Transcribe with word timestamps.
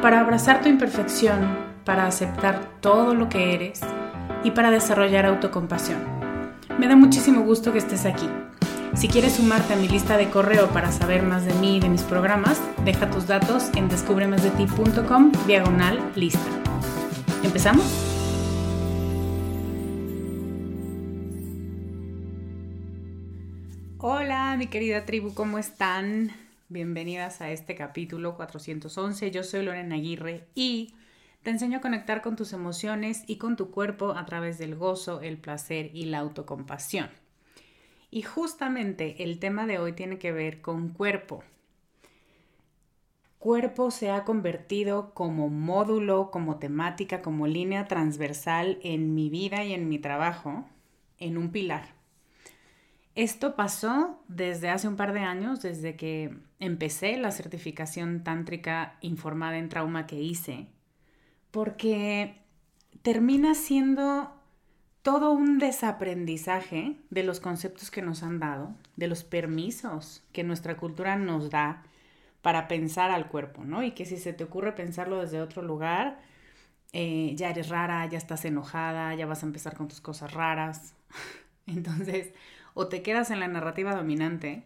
para 0.00 0.20
abrazar 0.20 0.62
tu 0.62 0.68
imperfección, 0.68 1.58
para 1.84 2.06
aceptar 2.06 2.80
todo 2.80 3.14
lo 3.14 3.28
que 3.28 3.54
eres 3.54 3.80
y 4.44 4.52
para 4.52 4.70
desarrollar 4.70 5.26
autocompasión. 5.26 5.98
Me 6.78 6.86
da 6.86 6.94
muchísimo 6.94 7.42
gusto 7.42 7.72
que 7.72 7.78
estés 7.78 8.06
aquí. 8.06 8.28
Si 8.94 9.08
quieres 9.08 9.34
sumarte 9.34 9.74
a 9.74 9.76
mi 9.76 9.88
lista 9.88 10.16
de 10.16 10.30
correo 10.30 10.68
para 10.68 10.92
saber 10.92 11.22
más 11.22 11.44
de 11.44 11.54
mí 11.54 11.76
y 11.76 11.80
de 11.80 11.88
mis 11.88 12.02
programas, 12.02 12.60
deja 12.84 13.10
tus 13.10 13.26
datos 13.26 13.70
en 13.74 13.88
descubremasdeti.com 13.88 15.32
diagonal 15.46 16.12
lista. 16.14 16.40
¿Empezamos? 17.42 17.84
Hola 23.98 24.56
mi 24.56 24.68
querida 24.68 25.04
tribu, 25.04 25.34
¿cómo 25.34 25.58
están? 25.58 26.47
Bienvenidas 26.70 27.40
a 27.40 27.50
este 27.50 27.74
capítulo 27.74 28.36
411. 28.36 29.30
Yo 29.30 29.42
soy 29.42 29.62
Lorena 29.62 29.94
Aguirre 29.94 30.48
y 30.54 30.94
te 31.42 31.48
enseño 31.48 31.78
a 31.78 31.80
conectar 31.80 32.20
con 32.20 32.36
tus 32.36 32.52
emociones 32.52 33.24
y 33.26 33.38
con 33.38 33.56
tu 33.56 33.70
cuerpo 33.70 34.12
a 34.12 34.26
través 34.26 34.58
del 34.58 34.74
gozo, 34.74 35.22
el 35.22 35.38
placer 35.38 35.90
y 35.94 36.04
la 36.04 36.18
autocompasión. 36.18 37.08
Y 38.10 38.20
justamente 38.20 39.24
el 39.24 39.38
tema 39.38 39.66
de 39.66 39.78
hoy 39.78 39.94
tiene 39.94 40.18
que 40.18 40.30
ver 40.30 40.60
con 40.60 40.90
cuerpo. 40.90 41.42
Cuerpo 43.38 43.90
se 43.90 44.10
ha 44.10 44.24
convertido 44.24 45.14
como 45.14 45.48
módulo, 45.48 46.30
como 46.30 46.58
temática, 46.58 47.22
como 47.22 47.46
línea 47.46 47.86
transversal 47.86 48.78
en 48.82 49.14
mi 49.14 49.30
vida 49.30 49.64
y 49.64 49.72
en 49.72 49.88
mi 49.88 49.98
trabajo, 49.98 50.66
en 51.18 51.38
un 51.38 51.50
pilar. 51.50 51.97
Esto 53.18 53.56
pasó 53.56 54.22
desde 54.28 54.70
hace 54.70 54.86
un 54.86 54.94
par 54.94 55.12
de 55.12 55.18
años, 55.18 55.60
desde 55.60 55.96
que 55.96 56.38
empecé 56.60 57.16
la 57.16 57.32
certificación 57.32 58.22
tántrica 58.22 58.96
informada 59.00 59.58
en 59.58 59.68
trauma 59.68 60.06
que 60.06 60.22
hice, 60.22 60.68
porque 61.50 62.36
termina 63.02 63.56
siendo 63.56 64.32
todo 65.02 65.32
un 65.32 65.58
desaprendizaje 65.58 66.94
de 67.10 67.24
los 67.24 67.40
conceptos 67.40 67.90
que 67.90 68.02
nos 68.02 68.22
han 68.22 68.38
dado, 68.38 68.76
de 68.94 69.08
los 69.08 69.24
permisos 69.24 70.22
que 70.30 70.44
nuestra 70.44 70.76
cultura 70.76 71.16
nos 71.16 71.50
da 71.50 71.82
para 72.40 72.68
pensar 72.68 73.10
al 73.10 73.26
cuerpo, 73.26 73.64
¿no? 73.64 73.82
Y 73.82 73.90
que 73.90 74.04
si 74.04 74.16
se 74.18 74.32
te 74.32 74.44
ocurre 74.44 74.76
pensarlo 74.76 75.20
desde 75.20 75.40
otro 75.40 75.62
lugar, 75.62 76.20
eh, 76.92 77.32
ya 77.34 77.50
eres 77.50 77.68
rara, 77.68 78.06
ya 78.06 78.16
estás 78.16 78.44
enojada, 78.44 79.12
ya 79.16 79.26
vas 79.26 79.42
a 79.42 79.46
empezar 79.46 79.76
con 79.76 79.88
tus 79.88 80.00
cosas 80.00 80.32
raras. 80.32 80.94
Entonces, 81.66 82.32
o 82.78 82.86
te 82.86 83.02
quedas 83.02 83.32
en 83.32 83.40
la 83.40 83.48
narrativa 83.48 83.92
dominante 83.92 84.62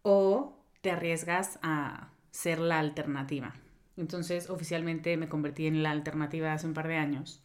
o 0.00 0.56
te 0.80 0.90
arriesgas 0.90 1.58
a 1.60 2.08
ser 2.30 2.58
la 2.58 2.78
alternativa. 2.78 3.52
Entonces 3.98 4.48
oficialmente 4.48 5.18
me 5.18 5.28
convertí 5.28 5.66
en 5.66 5.82
la 5.82 5.90
alternativa 5.90 6.54
hace 6.54 6.66
un 6.66 6.72
par 6.72 6.88
de 6.88 6.96
años 6.96 7.42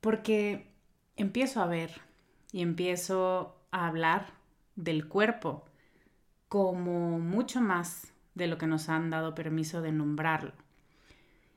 porque 0.00 0.66
empiezo 1.14 1.62
a 1.62 1.66
ver 1.66 2.00
y 2.50 2.62
empiezo 2.62 3.62
a 3.70 3.86
hablar 3.86 4.32
del 4.74 5.06
cuerpo 5.06 5.66
como 6.48 7.20
mucho 7.20 7.60
más 7.60 8.12
de 8.34 8.48
lo 8.48 8.58
que 8.58 8.66
nos 8.66 8.88
han 8.88 9.08
dado 9.10 9.36
permiso 9.36 9.82
de 9.82 9.92
nombrarlo. 9.92 10.52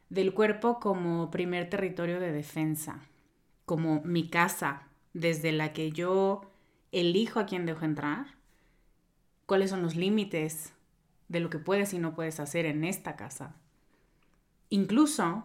Del 0.09 0.35
cuerpo 0.35 0.79
como 0.79 1.31
primer 1.31 1.67
territorio 1.67 2.19
de 2.19 2.31
defensa, 2.31 2.99
como 3.65 4.03
mi 4.03 4.29
casa 4.29 4.83
desde 5.13 5.51
la 5.51 5.73
que 5.73 5.91
yo 5.91 6.51
elijo 6.95 7.41
a 7.41 7.45
quién 7.45 7.66
dejo 7.66 7.83
entrar, 7.83 8.25
cuáles 9.45 9.69
son 9.69 9.81
los 9.81 9.95
límites 9.95 10.73
de 11.28 11.41
lo 11.41 11.50
que 11.50 11.59
puedes 11.59 11.94
y 11.94 12.00
no 12.00 12.15
puedes 12.15 12.39
hacer 12.39 12.65
en 12.65 12.86
esta 12.86 13.18
casa. 13.18 13.56
Incluso 14.69 15.44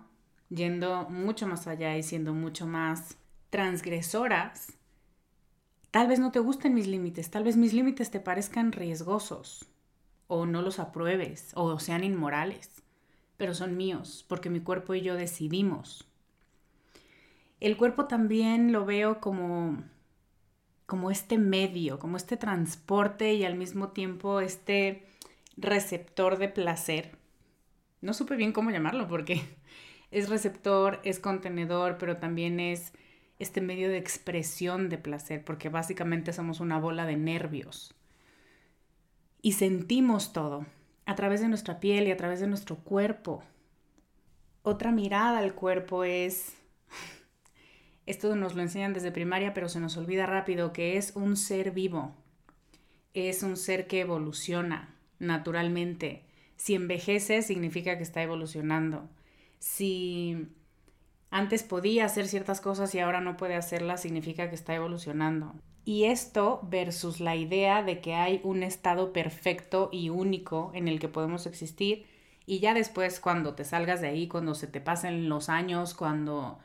yendo 0.48 1.08
mucho 1.10 1.48
más 1.48 1.66
allá 1.66 1.96
y 1.96 2.04
siendo 2.04 2.34
mucho 2.34 2.68
más 2.68 3.18
transgresoras, 3.50 4.74
tal 5.90 6.06
vez 6.06 6.20
no 6.20 6.30
te 6.30 6.38
gusten 6.38 6.72
mis 6.72 6.86
límites, 6.86 7.30
tal 7.30 7.42
vez 7.42 7.56
mis 7.56 7.72
límites 7.72 8.12
te 8.12 8.20
parezcan 8.20 8.70
riesgosos 8.70 9.66
o 10.28 10.46
no 10.46 10.62
los 10.62 10.78
apruebes 10.78 11.50
o 11.54 11.80
sean 11.80 12.04
inmorales, 12.04 12.70
pero 13.36 13.54
son 13.54 13.76
míos 13.76 14.24
porque 14.28 14.50
mi 14.50 14.60
cuerpo 14.60 14.94
y 14.94 15.00
yo 15.00 15.16
decidimos. 15.16 16.06
El 17.58 17.76
cuerpo 17.76 18.06
también 18.06 18.70
lo 18.70 18.86
veo 18.86 19.20
como 19.20 19.82
como 20.90 21.12
este 21.12 21.38
medio, 21.38 22.00
como 22.00 22.16
este 22.16 22.36
transporte 22.36 23.32
y 23.34 23.44
al 23.44 23.54
mismo 23.54 23.90
tiempo 23.90 24.40
este 24.40 25.04
receptor 25.56 26.36
de 26.36 26.48
placer. 26.48 27.16
No 28.00 28.12
supe 28.12 28.34
bien 28.34 28.50
cómo 28.50 28.72
llamarlo 28.72 29.06
porque 29.06 29.40
es 30.10 30.28
receptor, 30.28 30.98
es 31.04 31.20
contenedor, 31.20 31.96
pero 31.96 32.16
también 32.16 32.58
es 32.58 32.92
este 33.38 33.60
medio 33.60 33.88
de 33.88 33.98
expresión 33.98 34.88
de 34.88 34.98
placer, 34.98 35.44
porque 35.44 35.68
básicamente 35.68 36.32
somos 36.32 36.58
una 36.58 36.80
bola 36.80 37.06
de 37.06 37.16
nervios. 37.16 37.94
y 39.40 39.52
sentimos 39.52 40.32
todo 40.32 40.66
a 41.06 41.14
través 41.14 41.40
de 41.40 41.46
nuestra 41.46 41.78
piel 41.78 42.08
y 42.08 42.10
a 42.10 42.16
través 42.16 42.40
de 42.40 42.48
nuestro 42.48 42.78
cuerpo. 42.78 43.44
Otra 44.64 44.90
mirada 44.90 45.38
al 45.38 45.54
cuerpo 45.54 46.02
es, 46.02 46.59
esto 48.10 48.34
nos 48.36 48.54
lo 48.54 48.62
enseñan 48.62 48.92
desde 48.92 49.12
primaria, 49.12 49.54
pero 49.54 49.68
se 49.68 49.80
nos 49.80 49.96
olvida 49.96 50.26
rápido, 50.26 50.72
que 50.72 50.96
es 50.96 51.12
un 51.14 51.36
ser 51.36 51.70
vivo, 51.70 52.14
es 53.14 53.42
un 53.42 53.56
ser 53.56 53.86
que 53.86 54.00
evoluciona 54.00 54.94
naturalmente. 55.18 56.24
Si 56.56 56.74
envejece, 56.74 57.42
significa 57.42 57.96
que 57.96 58.02
está 58.02 58.22
evolucionando. 58.22 59.08
Si 59.58 60.48
antes 61.30 61.62
podía 61.62 62.04
hacer 62.04 62.28
ciertas 62.28 62.60
cosas 62.60 62.94
y 62.94 62.98
ahora 62.98 63.20
no 63.20 63.36
puede 63.36 63.54
hacerlas, 63.54 64.02
significa 64.02 64.48
que 64.48 64.54
está 64.54 64.74
evolucionando. 64.74 65.54
Y 65.84 66.04
esto 66.04 66.60
versus 66.70 67.20
la 67.20 67.36
idea 67.36 67.82
de 67.82 68.00
que 68.00 68.14
hay 68.14 68.40
un 68.44 68.62
estado 68.62 69.12
perfecto 69.12 69.88
y 69.92 70.10
único 70.10 70.70
en 70.74 70.88
el 70.88 71.00
que 71.00 71.08
podemos 71.08 71.46
existir 71.46 72.06
y 72.50 72.58
ya 72.58 72.74
después 72.74 73.20
cuando 73.20 73.54
te 73.54 73.64
salgas 73.64 74.00
de 74.00 74.08
ahí, 74.08 74.26
cuando 74.26 74.56
se 74.56 74.66
te 74.66 74.80
pasen 74.80 75.28
los 75.28 75.48
años, 75.48 75.94
cuando 75.94 76.58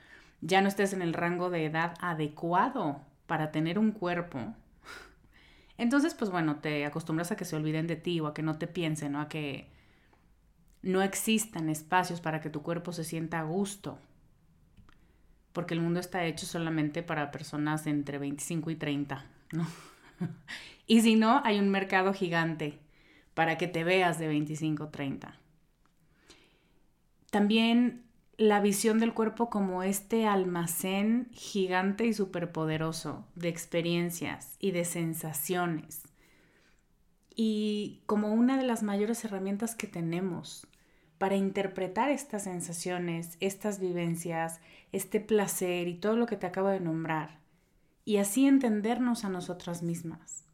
ya 0.46 0.62
no 0.62 0.68
estés 0.68 0.94
en 0.94 1.02
el 1.02 1.14
rango 1.14 1.50
de 1.50 1.66
edad 1.66 1.96
adecuado 2.00 3.02
para 3.28 3.52
tener 3.52 3.80
un 3.80 3.92
cuerpo, 3.92 4.54
entonces 5.78 6.14
pues 6.14 6.32
bueno, 6.32 6.58
te 6.58 6.86
acostumbras 6.86 7.32
a 7.32 7.36
que 7.36 7.46
se 7.46 7.56
olviden 7.56 7.88
de 7.88 7.96
ti 7.96 8.20
o 8.20 8.28
a 8.28 8.34
que 8.34 8.44
no 8.44 8.58
te 8.58 8.68
piensen 8.68 9.16
o 9.16 9.22
a 9.22 9.28
que 9.28 9.70
no 10.82 11.02
existan 11.02 11.70
espacios 11.70 12.22
para 12.22 12.42
que 12.42 12.50
tu 12.50 12.62
cuerpo 12.62 12.94
se 12.94 13.04
sienta 13.04 13.40
a 13.40 13.44
gusto 13.44 13.98
porque 15.56 15.74
el 15.74 15.80
mundo 15.80 16.02
está 16.02 16.26
hecho 16.26 16.46
solamente 16.46 17.02
para 17.02 17.32
personas 17.32 17.88
entre 17.88 18.18
25 18.18 18.72
y 18.72 18.76
30, 18.76 19.26
¿no? 19.54 19.66
y 20.86 21.00
si 21.00 21.16
no, 21.16 21.42
hay 21.46 21.60
un 21.60 21.70
mercado 21.70 22.14
gigante 22.14 22.78
para 23.34 23.58
que 23.58 23.70
te 23.70 23.86
veas 23.86 24.20
de 24.20 24.28
25 24.28 24.84
o 24.84 24.90
30. 24.90 25.34
También 27.32 28.05
la 28.38 28.60
visión 28.60 29.00
del 29.00 29.14
cuerpo 29.14 29.50
como 29.50 29.82
este 29.84 30.28
almacén 30.28 31.30
gigante 31.32 32.06
y 32.06 32.14
superpoderoso 32.14 33.26
de 33.36 33.48
experiencias 33.48 34.56
y 34.60 34.72
de 34.72 34.84
sensaciones. 34.84 36.04
Y 37.34 38.02
como 38.06 38.34
una 38.34 38.58
de 38.58 38.64
las 38.64 38.84
mayores 38.84 39.24
herramientas 39.24 39.76
que 39.76 39.88
tenemos 39.88 40.68
para 41.18 41.36
interpretar 41.36 42.10
estas 42.10 42.44
sensaciones, 42.44 43.38
estas 43.40 43.80
vivencias, 43.80 44.60
este 44.92 45.22
placer 45.22 45.88
y 45.88 45.96
todo 45.96 46.18
lo 46.18 46.26
que 46.26 46.36
te 46.36 46.48
acabo 46.48 46.68
de 46.68 46.82
nombrar, 46.82 47.40
y 48.04 48.18
así 48.18 48.48
entendernos 48.48 49.24
a 49.24 49.30
nosotras 49.30 49.82
mismas. 49.82 50.46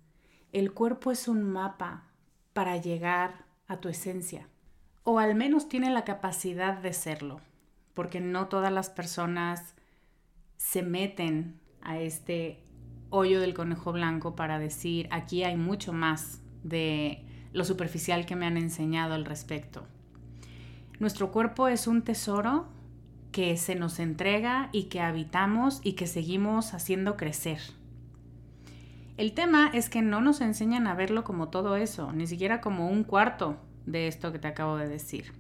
El 0.51 0.72
cuerpo 0.74 1.12
es 1.12 1.28
un 1.28 1.44
mapa 1.44 2.07
para 2.54 2.78
llegar 2.78 3.45
a 3.68 3.78
tu 3.78 3.89
esencia, 3.89 4.48
o 5.04 5.18
al 5.18 5.33
menos 5.33 5.68
tiene 5.68 5.89
la 5.89 6.04
capacidad 6.04 6.78
de 6.78 6.94
serlo, 6.94 7.42
porque 7.94 8.22
no 8.22 8.48
todas 8.48 8.72
las 8.72 8.90
personas 8.90 9.76
se 10.58 10.84
meten 10.84 11.60
a 11.82 12.00
este 12.00 12.64
hoyo 13.10 13.42
del 13.42 13.54
conejo 13.54 13.92
blanco 13.92 14.36
para 14.36 14.60
decir, 14.60 15.08
aquí 15.12 15.44
hay 15.44 15.58
mucho 15.58 15.94
más 15.94 16.42
de 16.64 17.26
lo 17.54 17.66
superficial 17.66 18.26
que 18.26 18.36
me 18.36 18.46
han 18.46 18.58
enseñado 18.58 19.14
al 19.14 19.26
respecto. 19.26 19.86
Nuestro 21.00 21.32
cuerpo 21.32 21.68
es 21.68 21.88
un 21.88 22.04
tesoro 22.04 22.68
que 23.32 23.58
se 23.58 23.76
nos 23.76 24.00
entrega 24.00 24.70
y 24.72 24.84
que 24.84 25.02
habitamos 25.02 25.82
y 25.84 25.94
que 25.94 26.08
seguimos 26.08 26.74
haciendo 26.74 27.18
crecer. 27.18 27.60
El 29.18 29.34
tema 29.34 29.70
es 29.74 29.90
que 29.90 30.02
no 30.02 30.22
nos 30.22 30.42
enseñan 30.42 30.88
a 30.88 30.96
verlo 30.96 31.24
como 31.24 31.50
todo 31.50 31.76
eso, 31.76 32.12
ni 32.12 32.28
siquiera 32.28 32.62
como 32.62 32.90
un 32.90 33.04
cuarto 33.04 33.58
de 33.86 34.08
esto 34.08 34.32
que 34.32 34.40
te 34.40 34.48
acabo 34.48 34.78
de 34.78 34.88
decir. 34.88 35.34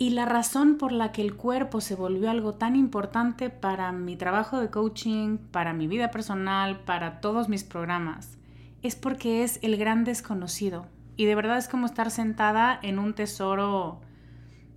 Y 0.00 0.08
la 0.08 0.24
razón 0.24 0.78
por 0.78 0.92
la 0.92 1.12
que 1.12 1.20
el 1.20 1.36
cuerpo 1.36 1.82
se 1.82 1.94
volvió 1.94 2.30
algo 2.30 2.54
tan 2.54 2.74
importante 2.74 3.50
para 3.50 3.92
mi 3.92 4.16
trabajo 4.16 4.58
de 4.58 4.70
coaching, 4.70 5.36
para 5.36 5.74
mi 5.74 5.88
vida 5.88 6.10
personal, 6.10 6.80
para 6.84 7.20
todos 7.20 7.50
mis 7.50 7.64
programas, 7.64 8.38
es 8.80 8.96
porque 8.96 9.44
es 9.44 9.58
el 9.60 9.76
gran 9.76 10.04
desconocido, 10.04 10.86
y 11.18 11.26
de 11.26 11.34
verdad 11.34 11.58
es 11.58 11.68
como 11.68 11.84
estar 11.84 12.10
sentada 12.10 12.80
en 12.82 12.98
un 12.98 13.12
tesoro 13.12 14.00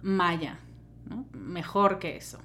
maya, 0.01 0.59
mejor 1.31 1.99
que 1.99 2.17
eso. 2.17 2.39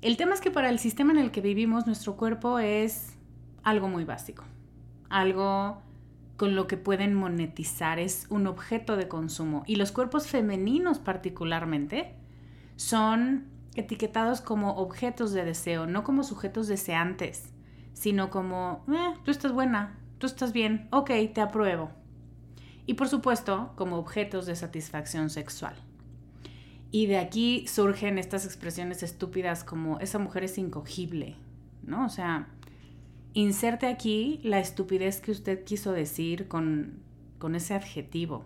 El 0.00 0.16
tema 0.16 0.32
es 0.32 0.40
que 0.40 0.50
para 0.50 0.70
el 0.70 0.78
sistema 0.78 1.12
en 1.12 1.18
el 1.18 1.30
que 1.30 1.42
vivimos, 1.42 1.84
nuestro 1.84 2.16
cuerpo 2.16 2.58
es 2.58 3.18
algo 3.62 3.88
muy 3.88 4.04
básico, 4.04 4.44
algo 5.10 5.82
con 6.36 6.56
lo 6.56 6.66
que 6.66 6.76
pueden 6.76 7.14
monetizar, 7.14 7.98
es 7.98 8.26
un 8.30 8.46
objeto 8.46 8.96
de 8.96 9.08
consumo. 9.08 9.62
Y 9.66 9.76
los 9.76 9.92
cuerpos 9.92 10.26
femeninos 10.26 10.98
particularmente 10.98 12.14
son 12.76 13.46
etiquetados 13.76 14.40
como 14.40 14.76
objetos 14.76 15.32
de 15.32 15.44
deseo, 15.44 15.86
no 15.86 16.04
como 16.04 16.24
sujetos 16.24 16.68
deseantes, 16.68 17.52
sino 17.92 18.30
como, 18.30 18.84
eh, 18.92 19.14
tú 19.24 19.30
estás 19.30 19.52
buena, 19.52 19.98
tú 20.18 20.26
estás 20.26 20.52
bien, 20.52 20.88
ok, 20.90 21.10
te 21.32 21.40
apruebo 21.40 21.90
y 22.86 22.94
por 22.94 23.08
supuesto 23.08 23.72
como 23.76 23.96
objetos 23.96 24.46
de 24.46 24.56
satisfacción 24.56 25.30
sexual. 25.30 25.74
Y 26.90 27.06
de 27.06 27.18
aquí 27.18 27.66
surgen 27.66 28.18
estas 28.18 28.44
expresiones 28.44 29.02
estúpidas 29.02 29.64
como 29.64 29.98
esa 30.00 30.18
mujer 30.18 30.44
es 30.44 30.58
incogible, 30.58 31.36
¿no? 31.82 32.06
O 32.06 32.08
sea, 32.08 32.48
inserte 33.34 33.86
aquí 33.86 34.40
la 34.42 34.60
estupidez 34.60 35.20
que 35.20 35.32
usted 35.32 35.64
quiso 35.64 35.92
decir 35.92 36.48
con, 36.48 37.02
con 37.38 37.54
ese 37.54 37.74
adjetivo. 37.74 38.44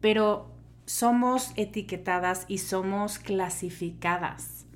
Pero 0.00 0.52
somos 0.84 1.52
etiquetadas 1.56 2.44
y 2.48 2.58
somos 2.58 3.18
clasificadas 3.18 4.66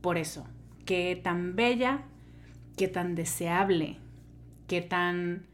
por 0.00 0.18
eso. 0.18 0.46
Qué 0.84 1.18
tan 1.22 1.56
bella, 1.56 2.02
qué 2.76 2.88
tan 2.88 3.14
deseable, 3.14 3.98
qué 4.66 4.82
tan 4.82 5.46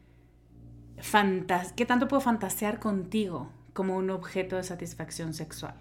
¿qué 1.75 1.85
tanto 1.85 2.07
puedo 2.07 2.21
fantasear 2.21 2.79
contigo 2.79 3.49
como 3.73 3.95
un 3.95 4.09
objeto 4.09 4.57
de 4.57 4.63
satisfacción 4.63 5.33
sexual? 5.33 5.75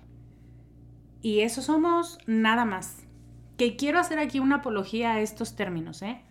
Y 1.23 1.41
eso 1.41 1.63
somos 1.63 2.19
nada 2.27 2.65
más. 2.65 3.05
Que 3.57 3.75
quiero 3.75 3.99
hacer 3.99 4.21
aquí 4.21 4.39
una 4.39 4.57
apología 4.57 5.15
a 5.15 5.21
estos 5.21 5.57
términos, 5.57 6.03
¿eh? 6.03 6.23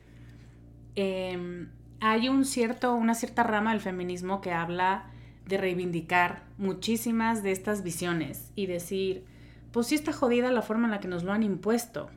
Em, 1.00 1.70
hay 2.00 2.28
un 2.28 2.44
cierto, 2.44 2.96
una 2.96 3.14
cierta 3.14 3.44
rama 3.44 3.70
del 3.70 3.82
feminismo 3.82 4.42
que 4.42 4.52
habla 4.52 5.12
de 5.46 5.58
reivindicar 5.58 6.42
muchísimas 6.58 7.44
de 7.44 7.52
estas 7.52 7.84
visiones 7.84 8.52
y 8.56 8.66
decir, 8.66 9.24
pues 9.72 9.86
sí 9.86 9.94
está 9.94 10.12
jodida 10.12 10.52
la 10.52 10.64
forma 10.64 10.86
en 10.86 10.92
la 10.92 11.00
que 11.00 11.08
nos 11.08 11.24
lo 11.24 11.34
han 11.34 11.44
impuesto, 11.44 12.10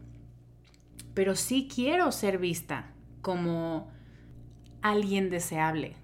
pero 1.13 1.37
sí 1.37 1.69
quiero 1.73 2.11
ser 2.11 2.39
vista 2.39 2.87
como 3.21 3.91
alguien 4.81 5.29
deseable, 5.29 5.95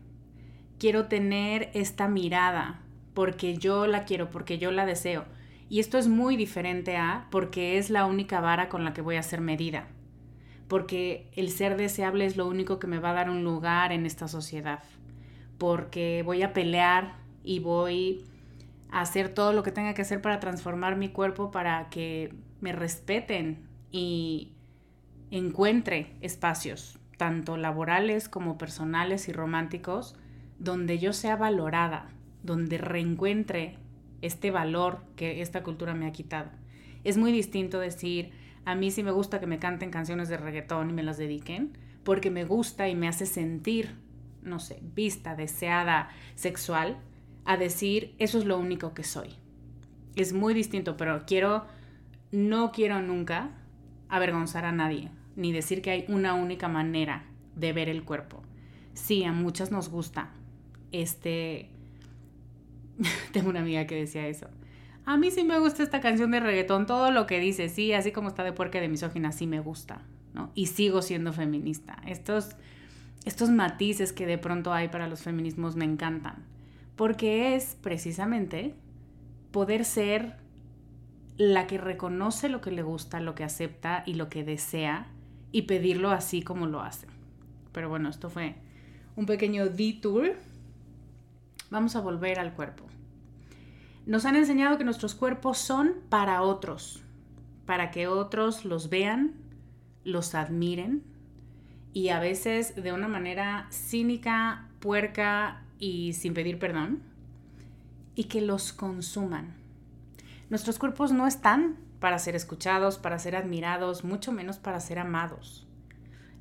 quiero 0.78 1.06
tener 1.06 1.70
esta 1.72 2.08
mirada 2.08 2.82
porque 3.14 3.56
yo 3.56 3.86
la 3.86 4.04
quiero, 4.04 4.28
porque 4.28 4.58
yo 4.58 4.70
la 4.70 4.84
deseo. 4.84 5.24
Y 5.70 5.80
esto 5.80 5.96
es 5.96 6.08
muy 6.08 6.36
diferente 6.36 6.98
a 6.98 7.26
porque 7.30 7.78
es 7.78 7.88
la 7.88 8.04
única 8.04 8.42
vara 8.42 8.68
con 8.68 8.84
la 8.84 8.92
que 8.92 9.00
voy 9.00 9.16
a 9.16 9.22
ser 9.22 9.40
medida. 9.40 9.88
Porque 10.68 11.30
el 11.34 11.50
ser 11.50 11.76
deseable 11.76 12.26
es 12.26 12.36
lo 12.36 12.46
único 12.46 12.78
que 12.78 12.86
me 12.86 12.98
va 12.98 13.10
a 13.10 13.14
dar 13.14 13.30
un 13.30 13.44
lugar 13.44 13.92
en 13.92 14.06
esta 14.06 14.28
sociedad. 14.28 14.82
Porque 15.58 16.22
voy 16.24 16.42
a 16.42 16.52
pelear 16.52 17.16
y 17.44 17.60
voy 17.60 18.24
a 18.90 19.00
hacer 19.00 19.28
todo 19.28 19.52
lo 19.52 19.62
que 19.62 19.72
tenga 19.72 19.94
que 19.94 20.02
hacer 20.02 20.20
para 20.20 20.40
transformar 20.40 20.96
mi 20.96 21.08
cuerpo 21.08 21.50
para 21.50 21.88
que 21.88 22.34
me 22.60 22.72
respeten 22.72 23.68
y 23.90 24.52
encuentre 25.30 26.16
espacios, 26.20 26.98
tanto 27.16 27.56
laborales 27.56 28.28
como 28.28 28.58
personales 28.58 29.28
y 29.28 29.32
románticos, 29.32 30.16
donde 30.58 30.98
yo 30.98 31.12
sea 31.12 31.36
valorada, 31.36 32.08
donde 32.42 32.78
reencuentre 32.78 33.78
este 34.22 34.50
valor 34.50 35.02
que 35.16 35.42
esta 35.42 35.62
cultura 35.62 35.94
me 35.94 36.06
ha 36.06 36.12
quitado. 36.12 36.50
Es 37.04 37.16
muy 37.16 37.32
distinto 37.32 37.78
decir, 37.78 38.32
a 38.66 38.74
mí 38.74 38.90
sí 38.90 39.04
me 39.04 39.12
gusta 39.12 39.38
que 39.38 39.46
me 39.46 39.60
canten 39.60 39.90
canciones 39.90 40.28
de 40.28 40.36
reggaetón 40.36 40.90
y 40.90 40.92
me 40.92 41.04
las 41.04 41.16
dediquen, 41.16 41.78
porque 42.02 42.32
me 42.32 42.44
gusta 42.44 42.88
y 42.88 42.96
me 42.96 43.06
hace 43.06 43.24
sentir, 43.24 43.94
no 44.42 44.58
sé, 44.58 44.80
vista, 44.94 45.36
deseada, 45.36 46.10
sexual, 46.34 46.98
a 47.44 47.56
decir, 47.56 48.16
eso 48.18 48.38
es 48.38 48.44
lo 48.44 48.58
único 48.58 48.92
que 48.92 49.04
soy. 49.04 49.28
Es 50.16 50.32
muy 50.32 50.52
distinto, 50.52 50.96
pero 50.96 51.22
quiero, 51.26 51.64
no 52.32 52.72
quiero 52.72 53.00
nunca 53.00 53.50
avergonzar 54.08 54.64
a 54.64 54.72
nadie, 54.72 55.10
ni 55.36 55.52
decir 55.52 55.80
que 55.80 55.92
hay 55.92 56.04
una 56.08 56.34
única 56.34 56.66
manera 56.66 57.24
de 57.54 57.72
ver 57.72 57.88
el 57.88 58.02
cuerpo. 58.02 58.42
Sí, 58.94 59.22
a 59.22 59.30
muchas 59.30 59.70
nos 59.70 59.90
gusta, 59.90 60.32
este, 60.90 61.70
tengo 63.32 63.48
una 63.50 63.60
amiga 63.60 63.86
que 63.86 63.94
decía 63.94 64.26
eso. 64.26 64.48
A 65.06 65.16
mí 65.16 65.30
sí 65.30 65.44
me 65.44 65.60
gusta 65.60 65.84
esta 65.84 66.00
canción 66.00 66.32
de 66.32 66.40
reggaetón, 66.40 66.84
todo 66.84 67.12
lo 67.12 67.26
que 67.26 67.38
dice, 67.38 67.68
sí, 67.68 67.92
así 67.92 68.10
como 68.10 68.28
está 68.28 68.42
de 68.42 68.52
puerca 68.52 68.80
de 68.80 68.88
misógina, 68.88 69.30
sí 69.30 69.46
me 69.46 69.60
gusta, 69.60 70.02
¿no? 70.34 70.50
Y 70.56 70.66
sigo 70.66 71.00
siendo 71.00 71.32
feminista. 71.32 72.02
Estos, 72.08 72.56
estos 73.24 73.50
matices 73.50 74.12
que 74.12 74.26
de 74.26 74.36
pronto 74.36 74.72
hay 74.72 74.88
para 74.88 75.06
los 75.06 75.22
feminismos 75.22 75.76
me 75.76 75.84
encantan, 75.84 76.44
porque 76.96 77.54
es 77.54 77.76
precisamente 77.80 78.74
poder 79.52 79.84
ser 79.84 80.34
la 81.36 81.68
que 81.68 81.78
reconoce 81.78 82.48
lo 82.48 82.60
que 82.60 82.72
le 82.72 82.82
gusta, 82.82 83.20
lo 83.20 83.36
que 83.36 83.44
acepta 83.44 84.02
y 84.06 84.14
lo 84.14 84.28
que 84.28 84.42
desea 84.42 85.06
y 85.52 85.62
pedirlo 85.62 86.10
así 86.10 86.42
como 86.42 86.66
lo 86.66 86.80
hace. 86.80 87.06
Pero 87.70 87.88
bueno, 87.88 88.08
esto 88.08 88.28
fue 88.28 88.56
un 89.14 89.26
pequeño 89.26 89.68
detour. 89.68 90.34
Vamos 91.70 91.94
a 91.94 92.00
volver 92.00 92.40
al 92.40 92.54
cuerpo. 92.54 92.86
Nos 94.06 94.24
han 94.24 94.36
enseñado 94.36 94.78
que 94.78 94.84
nuestros 94.84 95.16
cuerpos 95.16 95.58
son 95.58 95.96
para 96.08 96.42
otros, 96.42 97.02
para 97.64 97.90
que 97.90 98.06
otros 98.06 98.64
los 98.64 98.88
vean, 98.88 99.34
los 100.04 100.36
admiren 100.36 101.02
y 101.92 102.10
a 102.10 102.20
veces 102.20 102.76
de 102.76 102.92
una 102.92 103.08
manera 103.08 103.66
cínica, 103.72 104.68
puerca 104.78 105.64
y 105.80 106.12
sin 106.12 106.34
pedir 106.34 106.60
perdón, 106.60 107.02
y 108.14 108.24
que 108.24 108.40
los 108.40 108.72
consuman. 108.72 109.56
Nuestros 110.50 110.78
cuerpos 110.78 111.10
no 111.10 111.26
están 111.26 111.76
para 111.98 112.20
ser 112.20 112.36
escuchados, 112.36 112.98
para 112.98 113.18
ser 113.18 113.34
admirados, 113.34 114.04
mucho 114.04 114.30
menos 114.30 114.58
para 114.58 114.78
ser 114.78 115.00
amados. 115.00 115.66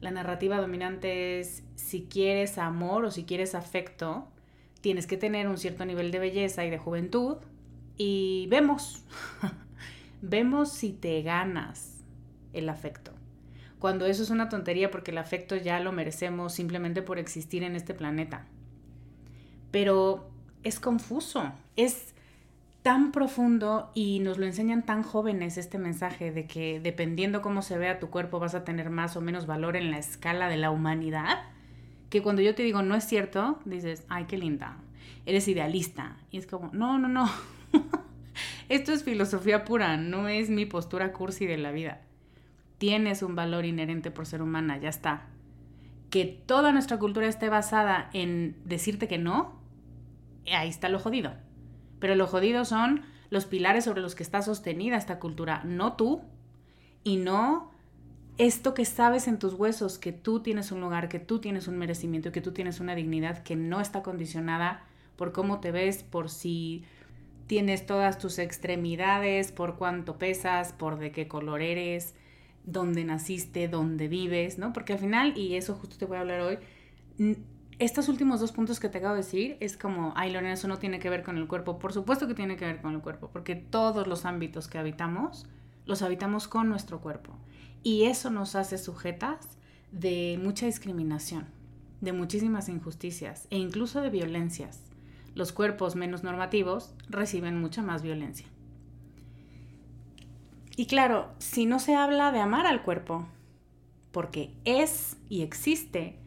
La 0.01 0.12
narrativa 0.12 0.62
dominante 0.62 1.39
es 1.39 1.63
si 1.74 2.03
quieres 2.03 2.60
amor 2.60 3.05
o 3.05 3.12
si 3.12 3.24
quieres 3.24 3.55
afecto, 3.55 4.27
tienes 4.81 5.07
que 5.07 5.17
tener 5.17 5.48
un 5.48 5.57
cierto 5.57 5.84
nivel 5.84 6.12
de 6.12 6.19
belleza 6.19 6.63
y 6.63 6.69
de 6.69 6.77
juventud 6.77 7.38
y 7.98 8.48
vemos, 8.50 9.04
vemos 10.22 10.72
si 10.72 10.92
te 10.92 11.22
ganas 11.22 12.04
el 12.54 12.70
afecto. 12.70 13.12
Cuando 13.80 14.06
eso 14.06 14.24
es 14.24 14.30
una 14.30 14.50
tontería 14.50 14.90
porque 14.90 15.12
el 15.12 15.18
afecto 15.18 15.56
ya 15.56 15.80
lo 15.80 15.92
merecemos 15.92 16.54
simplemente 16.54 17.02
por 17.02 17.20
existir 17.20 17.64
en 17.64 17.75
este 17.75 17.94
planeta. 17.94 18.46
Pero 19.72 20.30
es 20.64 20.80
confuso, 20.80 21.52
es 21.75 22.14
tan 22.82 23.12
profundo 23.12 23.92
y 23.94 24.20
nos 24.20 24.38
lo 24.38 24.46
enseñan 24.46 24.84
tan 24.84 25.04
jóvenes 25.04 25.58
este 25.58 25.78
mensaje 25.78 26.32
de 26.32 26.46
que 26.46 26.80
dependiendo 26.80 27.42
cómo 27.42 27.62
se 27.62 27.78
vea 27.78 28.00
tu 28.00 28.10
cuerpo 28.10 28.40
vas 28.40 28.56
a 28.56 28.64
tener 28.64 28.90
más 28.90 29.18
o 29.18 29.22
menos 29.22 29.48
valor 29.48 29.75
en 29.75 29.92
la 29.92 29.98
escala 29.98 30.50
de 30.50 30.58
la 30.58 30.72
humanidad, 30.72 31.44
que 32.10 32.22
cuando 32.22 32.42
yo 32.42 32.54
te 32.56 32.64
digo 32.64 32.84
no 32.84 32.96
es 32.96 33.04
cierto, 33.04 33.60
dices, 33.66 34.04
ay, 34.08 34.25
qué 34.25 34.38
linda, 34.38 34.78
eres 35.25 35.48
idealista. 35.48 36.18
Y 36.32 36.38
es 36.38 36.48
como, 36.48 36.70
no, 36.74 37.00
no, 37.00 37.08
no. 37.08 37.30
Esto 38.70 38.91
es 38.91 39.03
filosofía 39.03 39.65
pura, 39.65 39.98
no 39.98 40.27
es 40.27 40.50
mi 40.50 40.65
postura 40.65 41.13
cursi 41.13 41.46
de 41.46 41.58
la 41.58 41.72
vida. 41.72 42.01
Tienes 42.77 43.22
un 43.22 43.36
valor 43.36 43.65
inherente 43.65 44.12
por 44.12 44.25
ser 44.25 44.41
humana, 44.41 44.77
ya 44.77 44.89
está. 44.89 45.27
Que 46.10 46.25
toda 46.25 46.72
nuestra 46.72 46.98
cultura 46.98 47.27
esté 47.27 47.50
basada 47.50 48.10
en 48.13 48.58
decirte 48.65 49.08
que 49.08 49.17
no, 49.17 49.60
ahí 50.51 50.70
está 50.70 50.89
lo 50.89 51.00
jodido 51.00 51.34
pero 52.00 52.15
lo 52.15 52.27
jodido 52.27 52.65
son 52.65 53.01
los 53.29 53.46
pilares 53.46 53.86
sobre 53.86 54.01
los 54.01 54.15
que 54.15 54.24
está 54.24 54.41
sostenida 54.41 54.98
esta 54.98 55.20
cultura, 55.20 55.63
no 55.63 55.94
tú 55.94 56.22
y 57.03 57.17
no 57.17 57.72
esto 58.38 58.74
que 58.74 58.86
sabes 58.86 59.27
en 59.27 59.39
tus 59.39 59.53
huesos, 59.53 59.98
que 59.98 60.12
tú 60.12 60.41
tienes 60.41 60.72
un 60.72 60.82
lugar, 60.82 61.08
que 61.08 61.20
tú 61.20 61.39
tienes 61.39 61.67
un 61.67 61.77
merecimiento, 61.77 62.32
que 62.32 62.41
tú 62.41 62.51
tienes 62.51 62.79
una 62.79 62.94
dignidad 62.94 63.44
que 63.44 63.55
no 63.55 63.79
está 63.79 64.03
condicionada 64.03 64.84
por 65.15 65.32
cómo 65.32 65.62
te 65.62 65.72
ves, 65.72 66.03
por 66.03 66.29
si 66.29 66.84
tienes 67.48 67.86
todas 67.86 68.18
tus 68.18 68.40
extremidades, 68.40 69.52
por 69.52 69.75
cuánto 69.78 70.18
pesas, 70.18 70.74
por 70.74 70.98
de 70.98 71.12
qué 71.12 71.28
color 71.28 71.62
eres, 71.62 72.16
dónde 72.66 73.04
naciste, 73.04 73.68
dónde 73.68 74.08
vives, 74.08 74.58
¿no? 74.58 74.74
Porque 74.74 74.94
al 74.94 75.00
final, 75.00 75.38
y 75.38 75.56
eso 75.56 75.75
justo 75.75 75.98
te 75.98 76.06
voy 76.06 76.18
a 76.18 76.22
hablar 76.22 76.42
hoy, 76.42 76.58
estos 77.78 78.08
últimos 78.10 78.40
dos 78.40 78.52
puntos 78.52 78.80
que 78.80 78.90
te 78.90 79.00
acabo 79.00 79.16
de 79.16 79.22
decir 79.22 79.58
es 79.60 79.78
como, 79.78 80.14
ay 80.16 80.32
Lorena, 80.32 80.54
eso 80.54 80.68
no 80.68 80.78
tiene 80.78 81.00
que 81.00 81.10
ver 81.10 81.24
con 81.24 81.38
el 81.38 81.48
cuerpo. 81.48 81.78
Por 81.78 81.94
supuesto 81.94 82.28
que 82.28 82.34
tiene 82.34 82.56
que 82.56 82.66
ver 82.66 82.82
con 82.82 82.94
el 82.94 83.02
cuerpo, 83.02 83.30
porque 83.32 83.56
todos 83.56 84.08
los 84.08 84.25
ámbitos 84.25 84.68
que 84.68 84.78
habitamos, 84.78 85.46
los 85.86 86.02
habitamos 86.02 86.48
con 86.48 86.70
nuestro 86.70 87.02
cuerpo. 87.02 87.38
Y 87.84 88.06
eso 88.06 88.30
nos 88.32 88.56
hace 88.56 88.78
sujetas 88.78 89.58
de 89.92 90.40
mucha 90.42 90.66
discriminación, 90.66 91.46
de 92.02 92.14
muchísimas 92.14 92.70
injusticias 92.70 93.48
e 93.52 93.58
incluso 93.58 94.02
de 94.02 94.10
violencias. 94.10 94.95
Los 95.36 95.51
cuerpos 95.51 95.96
menos 95.96 96.24
normativos 96.24 96.96
reciben 97.10 97.60
mucha 97.60 97.84
más 97.84 98.01
violencia. 98.01 98.48
Y 100.77 100.88
claro, 100.88 101.34
si 101.38 101.65
no 101.65 101.80
se 101.80 101.96
habla 101.96 102.32
de 102.32 102.39
amar 102.39 102.65
al 102.65 102.84
cuerpo, 102.84 103.27
porque 104.12 104.54
es 104.63 105.18
y 105.30 105.42
existe, 105.42 106.18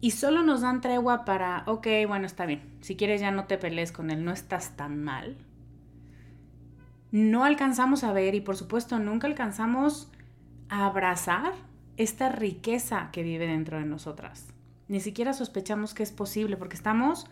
y 0.00 0.10
solo 0.10 0.42
nos 0.42 0.60
dan 0.60 0.82
tregua 0.82 1.24
para, 1.24 1.64
ok, 1.66 1.86
bueno, 2.06 2.26
está 2.26 2.44
bien, 2.44 2.62
si 2.82 2.96
quieres 2.96 3.22
ya 3.22 3.30
no 3.30 3.46
te 3.46 3.56
pelees 3.56 3.92
con 3.92 4.10
él, 4.10 4.24
no 4.24 4.32
estás 4.32 4.76
tan 4.76 5.02
mal. 5.02 5.36
No 7.10 7.44
alcanzamos 7.44 8.04
a 8.04 8.12
ver 8.12 8.34
y 8.34 8.40
por 8.40 8.56
supuesto 8.56 8.98
nunca 8.98 9.26
alcanzamos 9.26 10.10
a 10.68 10.84
abrazar 10.86 11.54
esta 11.96 12.28
riqueza 12.28 13.10
que 13.12 13.22
vive 13.22 13.46
dentro 13.46 13.78
de 13.78 13.84
nosotras. 13.84 14.48
Ni 14.88 15.00
siquiera 15.00 15.32
sospechamos 15.32 15.94
que 15.94 16.02
es 16.02 16.12
posible 16.12 16.56
porque 16.56 16.76
estamos 16.76 17.26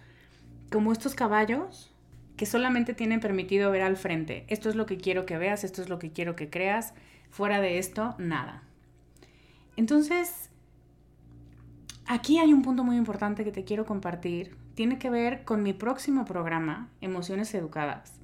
como 0.72 0.92
estos 0.92 1.14
caballos 1.14 1.94
que 2.36 2.46
solamente 2.46 2.94
tienen 2.94 3.20
permitido 3.20 3.70
ver 3.70 3.82
al 3.82 3.96
frente. 3.96 4.44
Esto 4.48 4.68
es 4.68 4.74
lo 4.74 4.86
que 4.86 4.96
quiero 4.96 5.26
que 5.26 5.38
veas, 5.38 5.62
esto 5.62 5.82
es 5.82 5.88
lo 5.88 6.00
que 6.00 6.10
quiero 6.10 6.34
que 6.34 6.50
creas. 6.50 6.94
Fuera 7.30 7.60
de 7.60 7.78
esto, 7.78 8.16
nada. 8.18 8.64
Entonces, 9.76 10.50
Aquí 12.06 12.38
hay 12.38 12.52
un 12.52 12.62
punto 12.62 12.84
muy 12.84 12.96
importante 12.96 13.44
que 13.44 13.52
te 13.52 13.64
quiero 13.64 13.86
compartir. 13.86 14.56
Tiene 14.74 14.98
que 14.98 15.08
ver 15.08 15.44
con 15.44 15.62
mi 15.62 15.72
próximo 15.72 16.24
programa, 16.24 16.90
Emociones 17.00 17.54
Educadas. 17.54 18.20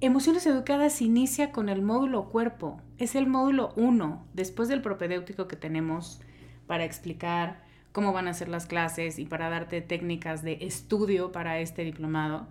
Emociones 0.00 0.46
Educadas 0.46 1.00
inicia 1.00 1.50
con 1.50 1.70
el 1.70 1.80
módulo 1.80 2.28
cuerpo. 2.28 2.80
Es 2.98 3.14
el 3.14 3.26
módulo 3.26 3.72
1 3.76 4.26
después 4.34 4.68
del 4.68 4.82
propedéutico 4.82 5.48
que 5.48 5.56
tenemos 5.56 6.20
para 6.66 6.84
explicar 6.84 7.63
cómo 7.94 8.12
van 8.12 8.26
a 8.26 8.34
ser 8.34 8.48
las 8.48 8.66
clases 8.66 9.20
y 9.20 9.24
para 9.24 9.48
darte 9.48 9.80
técnicas 9.80 10.42
de 10.42 10.58
estudio 10.62 11.30
para 11.30 11.60
este 11.60 11.84
diplomado. 11.84 12.48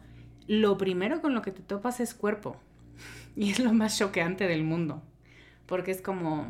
Lo 0.48 0.78
primero 0.78 1.22
con 1.22 1.36
lo 1.36 1.42
que 1.42 1.52
te 1.52 1.62
topas 1.62 2.00
es 2.00 2.16
cuerpo. 2.16 2.56
Y 3.36 3.52
es 3.52 3.60
lo 3.60 3.74
más 3.74 3.98
choqueante 3.98 4.48
del 4.48 4.64
mundo. 4.64 5.02
Porque 5.66 5.92
es 5.92 6.02
como... 6.02 6.48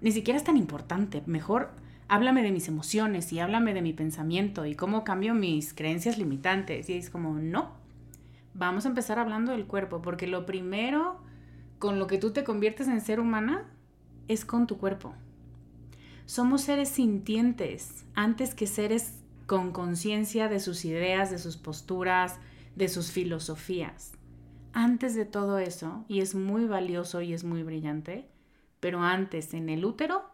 Ni 0.00 0.10
siquiera 0.10 0.36
es 0.36 0.42
tan 0.42 0.56
importante. 0.56 1.22
Mejor 1.26 1.70
háblame 2.08 2.42
de 2.42 2.50
mis 2.50 2.66
emociones 2.66 3.32
y 3.32 3.38
háblame 3.38 3.72
de 3.72 3.82
mi 3.82 3.92
pensamiento 3.92 4.66
y 4.66 4.74
cómo 4.74 5.04
cambio 5.04 5.32
mis 5.34 5.72
creencias 5.72 6.18
limitantes. 6.18 6.90
Y 6.90 6.94
es 6.94 7.08
como, 7.08 7.34
no, 7.34 7.70
vamos 8.52 8.84
a 8.84 8.88
empezar 8.88 9.20
hablando 9.20 9.52
del 9.52 9.66
cuerpo, 9.66 10.02
porque 10.02 10.26
lo 10.26 10.44
primero 10.44 11.20
con 11.78 12.00
lo 12.00 12.08
que 12.08 12.18
tú 12.18 12.32
te 12.32 12.42
conviertes 12.42 12.88
en 12.88 13.00
ser 13.00 13.20
humana 13.20 13.64
es 14.26 14.44
con 14.44 14.66
tu 14.66 14.76
cuerpo. 14.76 15.14
Somos 16.26 16.62
seres 16.62 16.88
sintientes 16.88 18.04
antes 18.14 18.54
que 18.54 18.66
seres 18.66 19.20
con 19.46 19.70
conciencia 19.70 20.48
de 20.48 20.58
sus 20.58 20.84
ideas, 20.84 21.30
de 21.30 21.38
sus 21.38 21.56
posturas, 21.56 22.40
de 22.74 22.88
sus 22.88 23.12
filosofías. 23.12 24.12
Antes 24.72 25.14
de 25.14 25.24
todo 25.24 25.58
eso, 25.58 26.04
y 26.08 26.20
es 26.20 26.34
muy 26.34 26.66
valioso 26.66 27.22
y 27.22 27.32
es 27.32 27.44
muy 27.44 27.62
brillante, 27.62 28.28
pero 28.80 29.02
antes 29.02 29.54
en 29.54 29.68
el 29.68 29.84
útero 29.84 30.28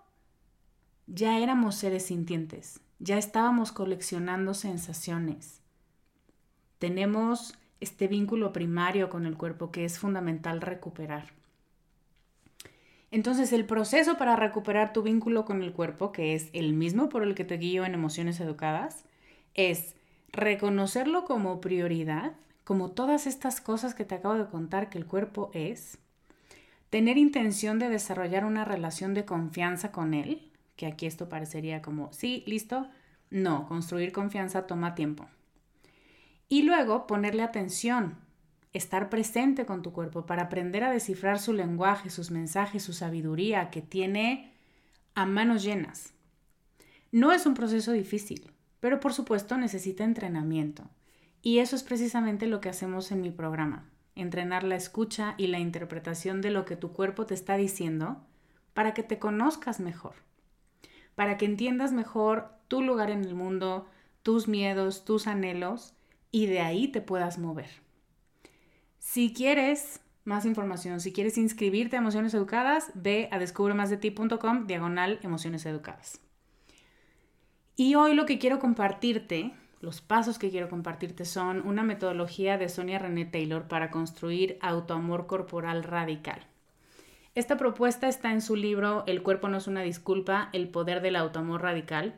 ya 1.06 1.38
éramos 1.38 1.75
seres 1.75 2.06
sintientes, 2.06 2.80
ya 2.99 3.18
estábamos 3.18 3.70
coleccionando 3.70 4.54
sensaciones. 4.54 5.61
Tenemos 6.78 7.54
este 7.80 8.08
vínculo 8.08 8.54
primario 8.54 9.11
con 9.11 9.26
el 9.26 9.37
cuerpo 9.37 9.70
que 9.70 9.84
es 9.84 9.99
fundamental 9.99 10.62
recuperar. 10.62 11.41
Entonces 13.12 13.52
el 13.52 13.66
proceso 13.66 14.16
para 14.16 14.37
recuperar 14.37 14.95
tu 14.95 15.02
vínculo 15.02 15.45
con 15.45 15.62
el 15.62 15.75
cuerpo, 15.75 16.12
que 16.12 16.35
es 16.35 16.49
el 16.54 16.73
mismo 16.73 17.11
por 17.11 17.23
el 17.23 17.35
que 17.35 17.45
te 17.45 17.59
guío 17.59 17.85
en 17.85 17.92
emociones 17.92 18.40
educadas, 18.40 19.04
es 19.54 19.95
reconocerlo 20.33 21.26
como 21.26 21.61
prioridad, 21.61 22.33
como 22.64 22.90
todas 22.90 23.26
estas 23.26 23.61
cosas 23.61 23.95
que 23.95 24.07
te 24.07 24.14
acabo 24.14 24.37
de 24.37 24.47
contar 24.47 24.88
que 24.88 24.97
el 24.97 25.04
cuerpo 25.04 25.50
es, 25.52 25.99
tener 26.88 27.19
intención 27.19 27.78
de 27.78 27.90
desarrollar 27.90 28.47
una 28.47 28.64
relación 28.64 29.12
de 29.12 29.26
confianza 29.26 29.92
con 29.92 30.14
él, 30.14 30.50
que 30.76 30.87
aquí 30.87 31.04
esto 31.04 31.28
parecería 31.28 31.83
como, 31.83 32.11
sí, 32.14 32.42
listo. 32.47 32.88
No, 33.31 33.69
construir 33.69 34.12
confianza 34.12 34.66
toma 34.66 34.95
tiempo. 34.95 35.26
Y 36.49 36.62
luego 36.62 37.07
ponerle 37.07 37.42
atención, 37.42 38.16
estar 38.73 39.09
presente 39.09 39.67
con 39.67 39.83
tu 39.83 39.93
cuerpo 39.93 40.26
para 40.26 40.45
aprender 40.45 40.85
a 40.85 40.91
descifrar 40.91 41.38
su 41.38 41.52
lenguaje, 41.52 42.11
sus 42.11 42.31
mensajes, 42.31 42.83
su 42.83 42.93
sabiduría 42.93 43.71
que 43.71 43.83
tiene 43.83 44.52
a 45.14 45.26
manos 45.26 45.62
llenas. 45.62 46.14
No 47.11 47.33
es 47.33 47.45
un 47.45 47.55
proceso 47.55 47.93
difícil, 47.93 48.50
pero 48.81 49.00
por 49.00 49.12
supuesto 49.12 49.59
necesita 49.59 50.05
entrenamiento. 50.05 50.88
Y 51.43 51.59
eso 51.59 51.76
es 51.76 51.83
precisamente 51.83 52.47
lo 52.47 52.61
que 52.61 52.69
hacemos 52.69 53.12
en 53.12 53.21
mi 53.21 53.31
programa, 53.31 53.91
entrenar 54.14 54.64
la 54.64 54.76
escucha 54.76 55.35
y 55.37 55.49
la 55.49 55.59
interpretación 55.59 56.41
de 56.41 56.50
lo 56.50 56.64
que 56.64 56.76
tu 56.76 56.93
cuerpo 56.93 57.26
te 57.26 57.35
está 57.35 57.57
diciendo 57.57 58.25
para 58.73 58.95
que 58.95 59.02
te 59.02 59.19
conozcas 59.19 59.81
mejor 59.81 60.14
para 61.14 61.37
que 61.37 61.45
entiendas 61.45 61.93
mejor 61.93 62.50
tu 62.69 62.83
lugar 62.83 63.11
en 63.11 63.25
el 63.25 63.35
mundo, 63.35 63.87
tus 64.23 64.49
miedos, 64.49 65.05
tus 65.05 65.26
anhelos 65.26 65.95
y 66.31 66.47
de 66.47 66.61
ahí 66.61 66.88
te 66.88 67.00
puedas 67.00 67.38
mover. 67.38 67.69
Si 69.04 69.35
quieres 69.35 70.00
más 70.25 70.47
información, 70.47 71.00
si 71.00 71.12
quieres 71.12 71.37
inscribirte 71.37 71.97
a 71.97 71.99
Emociones 71.99 72.32
Educadas, 72.35 72.92
ve 72.94 73.28
a 73.32 73.38
descubremasdeti.com 73.40 74.66
diagonal 74.66 75.18
Emociones 75.23 75.66
Educadas. 75.66 76.21
Y 77.76 77.97
hoy 77.97 78.14
lo 78.14 78.26
que 78.26 78.38
quiero 78.38 78.61
compartirte, 78.61 79.52
los 79.80 80.00
pasos 80.00 80.38
que 80.38 80.50
quiero 80.50 80.71
compartirte 80.71 81.25
son 81.25 81.66
una 81.66 81.82
metodología 81.82 82.56
de 82.56 82.68
Sonia 82.68 83.00
René 83.00 83.26
Taylor 83.26 83.66
para 83.66 83.90
construir 83.90 84.56
autoamor 84.62 85.26
corporal 85.26 85.82
radical. 85.82 86.47
Esta 87.35 87.59
propuesta 87.59 88.09
está 88.09 88.32
en 88.32 88.40
su 88.40 88.54
libro 88.54 89.02
El 89.09 89.23
cuerpo 89.23 89.49
no 89.49 89.59
es 89.59 89.66
una 89.66 89.82
disculpa, 89.82 90.49
el 90.52 90.68
poder 90.68 91.02
del 91.02 91.16
autoamor 91.16 91.61
radical. 91.61 92.14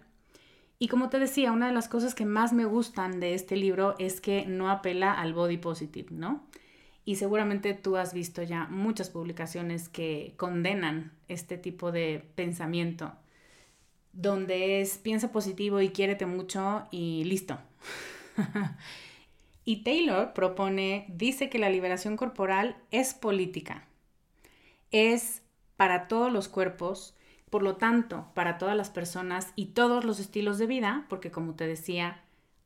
Y 0.78 0.88
como 0.88 1.08
te 1.08 1.18
decía, 1.18 1.50
una 1.50 1.66
de 1.66 1.74
las 1.74 1.88
cosas 1.88 2.14
que 2.14 2.26
más 2.26 2.52
me 2.52 2.66
gustan 2.66 3.20
de 3.20 3.34
este 3.34 3.56
libro 3.56 3.94
es 3.98 4.20
que 4.20 4.44
no 4.44 4.70
apela 4.70 5.12
al 5.12 5.32
body 5.32 5.56
positive, 5.56 6.08
¿no? 6.10 6.46
Y 7.04 7.16
seguramente 7.16 7.74
tú 7.74 7.96
has 7.96 8.14
visto 8.14 8.42
ya 8.42 8.66
muchas 8.66 9.10
publicaciones 9.10 9.88
que 9.88 10.34
condenan 10.36 11.12
este 11.28 11.58
tipo 11.58 11.92
de 11.92 12.24
pensamiento, 12.34 13.12
donde 14.12 14.80
es 14.80 14.98
piensa 14.98 15.32
positivo 15.32 15.80
y 15.80 15.90
quiérete 15.90 16.26
mucho 16.26 16.86
y 16.90 17.24
listo. 17.24 17.58
y 19.64 19.82
Taylor 19.82 20.32
propone, 20.32 21.06
dice 21.08 21.50
que 21.50 21.58
la 21.58 21.68
liberación 21.68 22.16
corporal 22.16 22.76
es 22.90 23.12
política 23.12 23.86
es 24.94 25.42
para 25.76 26.06
todos 26.06 26.32
los 26.32 26.46
cuerpos, 26.46 27.16
por 27.50 27.64
lo 27.64 27.76
tanto, 27.76 28.28
para 28.32 28.58
todas 28.58 28.76
las 28.76 28.90
personas 28.90 29.52
y 29.56 29.66
todos 29.66 30.04
los 30.04 30.20
estilos 30.20 30.56
de 30.58 30.66
vida, 30.66 31.06
porque 31.08 31.32
como 31.32 31.56
te 31.56 31.66
decía, 31.66 32.22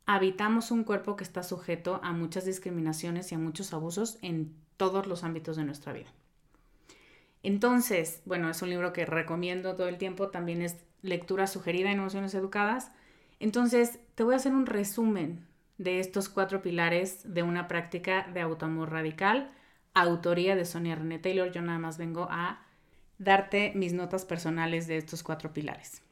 habitamos 0.09 0.71
un 0.71 0.85
cuerpo 0.85 1.17
que 1.17 1.23
está 1.23 1.43
sujeto 1.43 2.01
a 2.03 2.13
muchas 2.13 2.47
discriminaciones 2.47 3.31
y 3.31 3.35
a 3.35 3.39
muchos 3.39 3.75
abusos 3.75 4.17
en 4.23 4.55
todos 4.79 5.07
los 5.07 5.23
ámbitos 5.23 5.59
de 5.59 5.65
nuestra 5.65 5.93
vida. 5.93 6.09
Entonces, 7.43 8.23
bueno, 8.25 8.49
es 8.49 8.63
un 8.63 8.71
libro 8.71 8.95
que 8.95 9.05
recomiendo 9.05 9.77
todo 9.77 9.87
el 9.87 9.99
tiempo, 9.99 10.31
también 10.31 10.63
es 10.63 10.79
lectura 11.03 11.47
sugerida 11.47 11.93
en 11.93 11.99
Emociones 11.99 12.35
Educadas. 12.35 12.91
Entonces, 13.39 14.01
te 14.15 14.25
voy 14.25 14.33
a 14.33 14.39
hacer 14.39 14.53
un 14.53 14.65
resumen 14.65 15.47
de 15.77 16.01
estos 16.01 16.31
cuatro 16.31 16.63
pilares 16.63 17.21
de 17.23 17.43
una 17.43 17.69
práctica 17.69 18.27
de 18.33 18.41
autoamor 18.41 18.91
radical 18.91 19.53
autoría 19.93 20.57
de 20.57 20.65
Sonia 20.65 20.95
René 20.95 21.19
Taylor. 21.19 21.53
Yo 21.53 21.61
nada 21.61 21.79
más 21.79 21.99
vengo 21.99 22.29
a 22.31 22.65
darte 23.19 23.73
mis 23.75 23.93
notas 23.93 24.25
personales 24.25 24.87
de 24.87 24.97
estos 24.97 25.23
cuatro 25.23 25.53
pilares. 25.53 26.03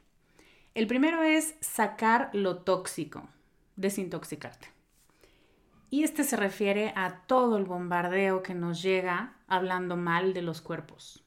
El 0.75 0.87
primero 0.87 1.23
es 1.23 1.55
sacar 1.61 2.29
lo 2.35 2.59
tóxico, 2.59 3.29
desintoxicarte. 3.77 4.69
Y 5.89 6.03
este 6.03 6.25
se 6.25 6.37
refiere 6.37 6.93
a 6.97 7.23
todo 7.27 7.57
el 7.57 7.65
bombardeo 7.65 8.43
que 8.43 8.55
nos 8.55 8.83
llega 8.83 9.37
hablando 9.47 9.97
mal 9.97 10.35
de 10.35 10.43
los 10.43 10.61
cuerpos. 10.61 11.25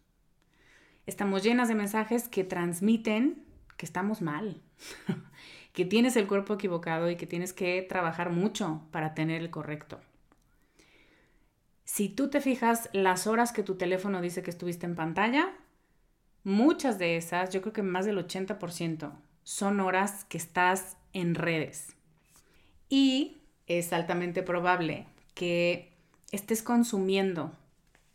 Estamos 1.06 1.44
llenas 1.44 1.70
de 1.70 1.76
mensajes 1.76 2.28
que 2.28 2.44
transmiten 2.44 3.46
que 3.78 3.86
estamos 3.86 4.22
mal, 4.22 4.62
que 5.74 5.86
tienes 5.86 6.18
el 6.18 6.28
cuerpo 6.28 6.56
equivocado 6.56 7.10
y 7.10 7.16
que 7.16 7.26
tienes 7.26 7.54
que 7.54 7.82
trabajar 7.82 8.30
mucho 8.30 8.82
para 8.92 9.14
tener 9.14 9.42
el 9.42 9.50
correcto. 9.50 10.02
Si 11.86 12.10
tú 12.10 12.30
te 12.30 12.42
fijas 12.42 12.90
las 12.92 13.26
horas 13.26 13.54
que 13.54 13.64
tu 13.64 13.76
teléfono 13.76 14.22
dice 14.22 14.44
que 14.44 14.52
estuviste 14.52 14.86
en 14.86 14.96
pantalla, 14.96 15.54
muchas 16.44 17.00
de 17.00 17.16
esas, 17.16 17.52
yo 17.52 17.62
creo 17.62 17.74
que 17.74 17.84
más 17.84 18.06
del 18.06 18.18
80%, 18.18 19.14
son 19.44 19.80
horas 19.80 20.26
que 20.26 20.38
estás 20.38 20.98
en 21.14 21.34
redes. 21.34 21.96
Y 22.90 23.38
es 23.68 23.94
altamente 23.94 24.44
probable 24.44 25.06
que 25.36 25.94
estés 26.32 26.64
consumiendo 26.64 27.52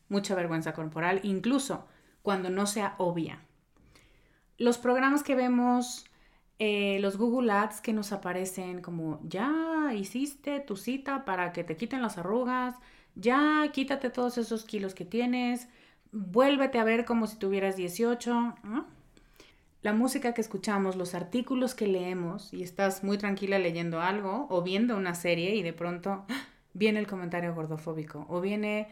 mucha 0.09 0.35
vergüenza 0.35 0.75
corporal, 0.75 1.21
incluso 1.23 1.87
cuando 2.23 2.51
no 2.51 2.67
sea 2.67 2.95
obvia. 2.99 3.41
Los 4.59 4.79
programas 4.79 5.23
que 5.23 5.35
vemos, 5.35 6.05
eh, 6.59 6.99
los 7.01 7.17
Google 7.17 7.51
Ads 7.53 7.81
que 7.81 7.93
nos 7.93 8.13
aparecen 8.13 8.83
como, 8.83 9.21
ya 9.25 9.93
hiciste 9.95 10.61
tu 10.61 10.77
cita 10.77 11.25
para 11.25 11.53
que 11.53 11.65
te 11.65 11.77
quiten 11.77 12.03
las 12.03 12.19
arrugas, 12.19 12.75
ya 13.15 13.69
quítate 13.73 14.11
todos 14.11 14.39
esos 14.39 14.65
kilos 14.65 14.95
que 14.95 15.05
tienes, 15.05 15.69
vuélvete 16.13 16.79
a 16.79 16.85
ver 16.85 17.05
como 17.05 17.27
si 17.27 17.37
tuvieras 17.37 17.77
18. 17.77 18.55
La 19.85 19.93
música 19.93 20.33
que 20.33 20.41
escuchamos, 20.41 20.97
los 20.97 21.15
artículos 21.15 21.75
que 21.75 21.87
leemos 21.87 22.55
y 22.55 22.63
estás 22.63 23.05
muy 23.05 23.19
tranquila 23.19 23.59
leyendo 23.59 24.01
algo 24.01 24.47
o 24.49 24.63
viendo 24.63 24.97
una 24.97 25.15
serie 25.15 25.57
y 25.57 25.63
de 25.63 25.75
pronto 25.75 26.25
¡ah! 26.31 26.47
viene 26.73 27.01
el 27.01 27.07
comentario 27.07 27.55
gordofóbico 27.55 28.25
o 28.31 28.41
viene 28.41 28.89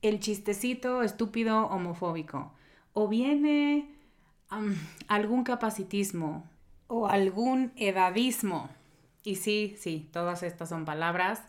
el 0.00 0.18
chistecito 0.18 1.02
estúpido 1.02 1.66
homofóbico 1.66 2.54
o 2.94 3.06
viene 3.06 3.94
algún 5.08 5.44
capacitismo 5.44 6.48
o 6.86 7.06
algún 7.06 7.72
edadismo. 7.76 8.70
Y 9.22 9.36
sí, 9.36 9.74
sí, 9.76 10.08
todas 10.10 10.42
estas 10.42 10.70
son 10.70 10.86
palabras 10.86 11.42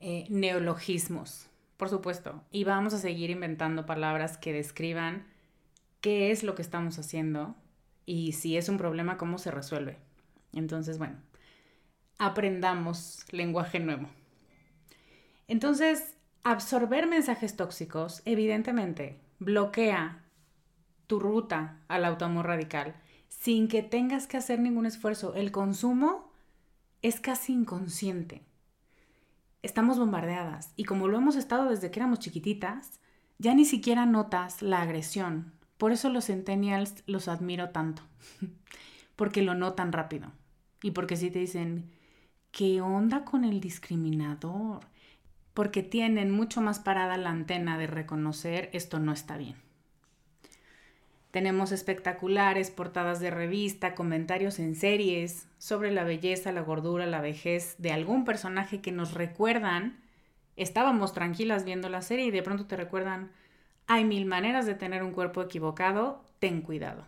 eh, 0.00 0.24
neologismos, 0.30 1.50
por 1.76 1.90
supuesto. 1.90 2.42
Y 2.50 2.64
vamos 2.64 2.94
a 2.94 2.98
seguir 2.98 3.28
inventando 3.28 3.84
palabras 3.84 4.38
que 4.38 4.54
describan 4.54 5.26
qué 6.00 6.30
es 6.30 6.42
lo 6.42 6.54
que 6.54 6.62
estamos 6.62 6.98
haciendo 6.98 7.56
y 8.06 8.32
si 8.32 8.56
es 8.56 8.68
un 8.68 8.78
problema, 8.78 9.16
cómo 9.16 9.38
se 9.38 9.50
resuelve. 9.50 9.98
Entonces, 10.52 10.98
bueno, 10.98 11.16
aprendamos 12.18 13.24
lenguaje 13.30 13.80
nuevo. 13.80 14.08
Entonces, 15.48 16.16
absorber 16.42 17.06
mensajes 17.06 17.56
tóxicos, 17.56 18.22
evidentemente, 18.24 19.20
bloquea 19.38 20.22
tu 21.06 21.20
ruta 21.20 21.80
al 21.88 22.04
autoamor 22.04 22.46
radical 22.46 22.94
sin 23.28 23.68
que 23.68 23.82
tengas 23.82 24.26
que 24.26 24.36
hacer 24.36 24.60
ningún 24.60 24.86
esfuerzo. 24.86 25.34
El 25.34 25.50
consumo 25.50 26.32
es 27.02 27.20
casi 27.20 27.52
inconsciente 27.52 28.42
estamos 29.62 29.98
bombardeadas 29.98 30.72
y 30.76 30.84
como 30.84 31.08
lo 31.08 31.18
hemos 31.18 31.36
estado 31.36 31.68
desde 31.68 31.90
que 31.90 32.00
éramos 32.00 32.20
chiquititas, 32.20 33.00
ya 33.38 33.54
ni 33.54 33.64
siquiera 33.64 34.06
notas 34.06 34.62
la 34.62 34.82
agresión. 34.82 35.52
Por 35.80 35.92
eso 35.92 36.10
los 36.10 36.26
centennials 36.26 37.02
los 37.06 37.26
admiro 37.26 37.70
tanto, 37.70 38.02
porque 39.16 39.40
lo 39.40 39.54
notan 39.54 39.92
rápido 39.92 40.30
y 40.82 40.90
porque 40.90 41.16
sí 41.16 41.30
te 41.30 41.38
dicen, 41.38 41.90
¿qué 42.52 42.82
onda 42.82 43.24
con 43.24 43.44
el 43.44 43.62
discriminador? 43.62 44.80
Porque 45.54 45.82
tienen 45.82 46.32
mucho 46.32 46.60
más 46.60 46.80
parada 46.80 47.16
la 47.16 47.30
antena 47.30 47.78
de 47.78 47.86
reconocer 47.86 48.68
esto 48.74 48.98
no 48.98 49.10
está 49.10 49.38
bien. 49.38 49.56
Tenemos 51.30 51.72
espectaculares, 51.72 52.70
portadas 52.70 53.18
de 53.18 53.30
revista, 53.30 53.94
comentarios 53.94 54.58
en 54.58 54.74
series 54.74 55.48
sobre 55.56 55.92
la 55.92 56.04
belleza, 56.04 56.52
la 56.52 56.60
gordura, 56.60 57.06
la 57.06 57.22
vejez 57.22 57.76
de 57.78 57.92
algún 57.92 58.26
personaje 58.26 58.82
que 58.82 58.92
nos 58.92 59.14
recuerdan. 59.14 59.98
Estábamos 60.56 61.14
tranquilas 61.14 61.64
viendo 61.64 61.88
la 61.88 62.02
serie 62.02 62.26
y 62.26 62.30
de 62.30 62.42
pronto 62.42 62.66
te 62.66 62.76
recuerdan, 62.76 63.30
hay 63.90 64.04
mil 64.04 64.24
maneras 64.24 64.66
de 64.66 64.74
tener 64.74 65.02
un 65.02 65.12
cuerpo 65.12 65.42
equivocado, 65.42 66.24
ten 66.38 66.62
cuidado. 66.62 67.06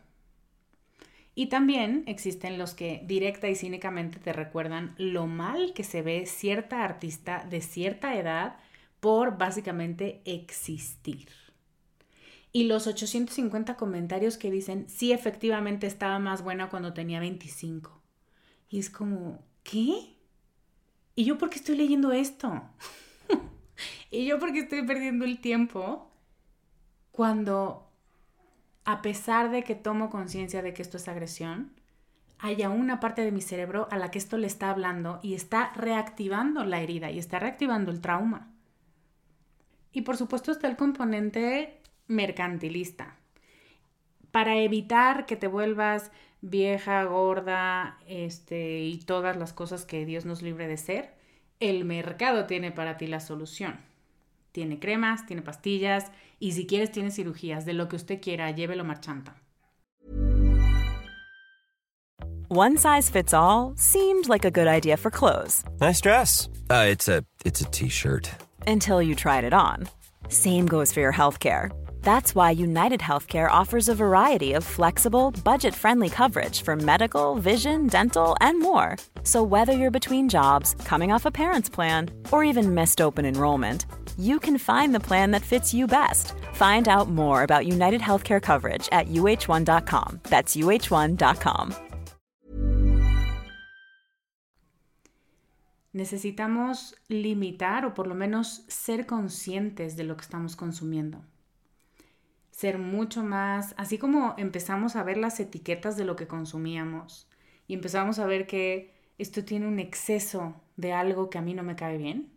Y 1.34 1.46
también 1.46 2.02
existen 2.06 2.58
los 2.58 2.74
que 2.74 3.02
directa 3.06 3.48
y 3.48 3.54
cínicamente 3.54 4.18
te 4.18 4.32
recuerdan 4.32 4.94
lo 4.98 5.26
mal 5.26 5.74
que 5.74 5.84
se 5.84 6.02
ve 6.02 6.26
cierta 6.26 6.84
artista 6.84 7.46
de 7.48 7.60
cierta 7.60 8.16
edad 8.16 8.56
por 9.00 9.38
básicamente 9.38 10.20
existir 10.24 11.28
y 12.52 12.64
los 12.64 12.86
850 12.86 13.76
comentarios 13.76 14.36
que 14.36 14.50
dicen, 14.50 14.86
sí, 14.88 15.12
efectivamente 15.12 15.86
estaba 15.86 16.18
más 16.18 16.42
buena 16.42 16.68
cuando 16.68 16.92
tenía 16.92 17.18
25. 17.18 18.02
Y 18.68 18.78
es 18.78 18.90
como, 18.90 19.42
¿qué? 19.62 20.16
¿Y 21.14 21.24
yo 21.24 21.38
por 21.38 21.48
qué 21.48 21.56
estoy 21.56 21.76
leyendo 21.76 22.12
esto? 22.12 22.62
¿Y 24.10 24.26
yo 24.26 24.38
por 24.38 24.52
qué 24.52 24.60
estoy 24.60 24.82
perdiendo 24.82 25.24
el 25.24 25.40
tiempo 25.40 26.12
cuando, 27.12 27.88
a 28.85 29.03
pesar 29.03 29.51
de 29.51 29.62
que 29.62 29.75
tomo 29.75 30.11
conciencia 30.11 30.62
de 30.62 30.75
que 30.75 30.83
esto 30.83 30.96
es 30.96 31.07
agresión, 31.07 31.72
haya 32.38 32.70
una 32.70 32.98
parte 32.98 33.22
de 33.22 33.31
mi 33.31 33.40
cerebro 33.40 33.87
a 33.90 33.98
la 33.98 34.11
que 34.11 34.18
esto 34.18 34.37
le 34.37 34.48
está 34.48 34.70
hablando 34.70 35.20
y 35.22 35.35
está 35.35 35.72
reactivando 35.77 36.64
la 36.64 36.81
herida 36.81 37.11
y 37.11 37.18
está 37.18 37.38
reactivando 37.38 37.92
el 37.92 38.01
trauma? 38.01 38.51
Y 39.92 40.03
por 40.03 40.16
supuesto 40.16 40.51
está 40.51 40.66
el 40.66 40.77
componente 40.77 41.81
mercantilista. 42.09 43.16
Para 44.33 44.57
evitar 44.57 45.27
que 45.27 45.37
te 45.37 45.46
vuelvas 45.46 46.11
vieja, 46.40 47.05
gorda, 47.05 47.98
este, 48.09 48.81
y 48.81 48.98
todas 48.98 49.37
las 49.37 49.53
cosas 49.53 49.85
que 49.85 50.07
Dios 50.07 50.25
nos 50.25 50.42
libre 50.42 50.66
de 50.66 50.79
ser, 50.79 51.14
el 51.61 51.85
mercado 51.85 52.46
tiene 52.46 52.72
para 52.72 52.96
ti 52.96 53.07
la 53.07 53.20
solución. 53.20 53.91
Tiene 54.52 54.78
cremas, 54.78 55.26
tiene 55.26 55.42
pastillas 55.42 56.12
y 56.38 56.52
si 56.52 56.66
quieres 56.66 56.92
tiene 56.92 57.10
cirugías, 57.10 57.64
de 57.64 57.72
lo 57.72 57.88
que 57.88 57.96
usted 57.96 58.20
quiera, 58.20 58.50
llévelo 58.50 58.84
marchanta. 58.84 59.34
One 62.48 62.76
size 62.76 63.08
fits 63.08 63.32
all 63.32 63.72
seemed 63.76 64.28
like 64.28 64.44
a 64.44 64.50
good 64.50 64.66
idea 64.66 64.98
for 64.98 65.10
clothes. 65.10 65.64
Nice 65.80 66.02
dress. 66.02 66.50
Uh, 66.68 66.86
it's 66.90 67.08
a 67.08 67.24
it's 67.46 67.62
a 67.62 67.64
t-shirt. 67.64 68.28
Until 68.66 69.00
you 69.00 69.14
tried 69.14 69.44
it 69.44 69.54
on. 69.54 69.88
Same 70.28 70.66
goes 70.66 70.92
for 70.92 71.00
your 71.00 71.14
healthcare. 71.14 71.70
That's 72.02 72.34
why 72.34 72.50
United 72.50 73.00
Healthcare 73.00 73.50
offers 73.50 73.88
a 73.88 73.94
variety 73.94 74.52
of 74.52 74.64
flexible, 74.64 75.30
budget 75.44 75.74
friendly 75.74 76.10
coverage 76.10 76.60
for 76.60 76.76
medical, 76.76 77.36
vision, 77.36 77.86
dental, 77.86 78.36
and 78.40 78.60
more. 78.60 78.96
So, 79.22 79.42
whether 79.42 79.72
you're 79.72 79.90
between 79.90 80.28
jobs, 80.28 80.74
coming 80.84 81.10
off 81.10 81.24
a 81.24 81.30
parent's 81.30 81.70
plan, 81.70 82.10
or 82.30 82.44
even 82.44 82.74
missed 82.74 83.00
open 83.00 83.24
enrollment, 83.24 83.86
you 84.18 84.38
can 84.38 84.59
find 84.59 84.94
the 84.94 85.01
plan 85.01 85.31
that 85.33 85.42
fits 85.42 85.72
you 85.72 85.87
best. 85.87 86.35
Find 86.55 86.88
out 86.88 87.09
more 87.09 87.42
about 87.42 87.66
United 87.66 88.01
Healthcare 88.01 88.40
coverage 88.40 88.88
at 88.92 89.09
uh1.com. 89.09 90.20
That's 90.29 90.57
uh1.com. 90.57 91.75
Necesitamos 95.94 96.94
limitar 97.09 97.85
o 97.85 97.92
por 97.92 98.07
lo 98.07 98.14
menos 98.14 98.64
ser 98.68 99.05
conscientes 99.07 99.96
de 99.96 100.05
lo 100.05 100.16
que 100.16 100.22
estamos 100.22 100.57
consumiendo. 100.57 101.22
ser 102.53 102.79
mucho 102.79 103.25
más, 103.25 103.75
así 103.77 103.98
como 103.98 104.35
empezamos 104.38 104.94
a 104.94 105.03
ver 105.03 105.16
las 105.16 105.40
etiquetas 105.40 105.96
de 105.96 106.05
lo 106.05 106.14
que 106.14 106.29
consumíamos 106.29 107.27
y 107.66 107.75
empezamos 107.75 108.18
a 108.18 108.27
ver 108.27 108.46
que 108.46 108.94
esto 109.18 109.44
tiene 109.44 109.66
un 109.66 109.81
exceso 109.81 110.55
de 110.77 110.92
algo 110.92 111.31
que 111.31 111.38
a 111.38 111.42
mí 111.42 111.55
no 111.55 111.62
me 111.62 111.77
cae 111.77 111.96
bien, 111.98 112.31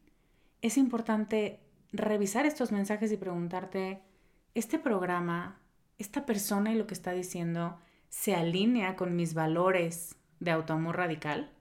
es 0.62 0.78
importante 0.78 1.60
revisar 1.97 2.45
estos 2.45 2.71
mensajes 2.71 3.12
y 3.12 3.17
preguntarte, 3.17 4.01
¿este 4.53 4.79
programa, 4.79 5.60
esta 5.97 6.25
persona 6.25 6.71
y 6.71 6.75
lo 6.75 6.88
que 6.88 6.93
está 6.93 7.12
diciendo 7.12 7.79
se 8.10 8.36
alinea 8.36 8.95
con 8.95 9.15
mis 9.15 9.34
valores 9.34 10.15
de 10.39 10.51
autoamor 10.51 10.97
radical? 10.97 11.51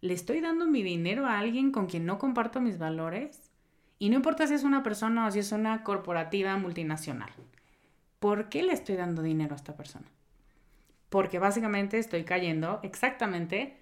¿Le 0.00 0.14
estoy 0.14 0.40
dando 0.40 0.66
mi 0.66 0.82
dinero 0.82 1.26
a 1.26 1.38
alguien 1.38 1.72
con 1.72 1.86
quien 1.86 2.06
no 2.06 2.18
comparto 2.18 2.60
mis 2.60 2.78
valores? 2.78 3.50
Y 3.98 4.10
no 4.10 4.16
importa 4.16 4.46
si 4.46 4.54
es 4.54 4.64
una 4.64 4.82
persona 4.82 5.26
o 5.26 5.30
si 5.30 5.38
es 5.38 5.52
una 5.52 5.84
corporativa 5.84 6.56
multinacional. 6.56 7.30
¿por 8.22 8.48
qué 8.48 8.62
le 8.62 8.72
estoy 8.72 8.94
dando 8.94 9.20
dinero 9.20 9.54
a 9.54 9.56
esta 9.56 9.74
persona? 9.74 10.06
Porque 11.08 11.40
básicamente 11.40 11.98
estoy 11.98 12.22
cayendo 12.22 12.78
exactamente 12.84 13.76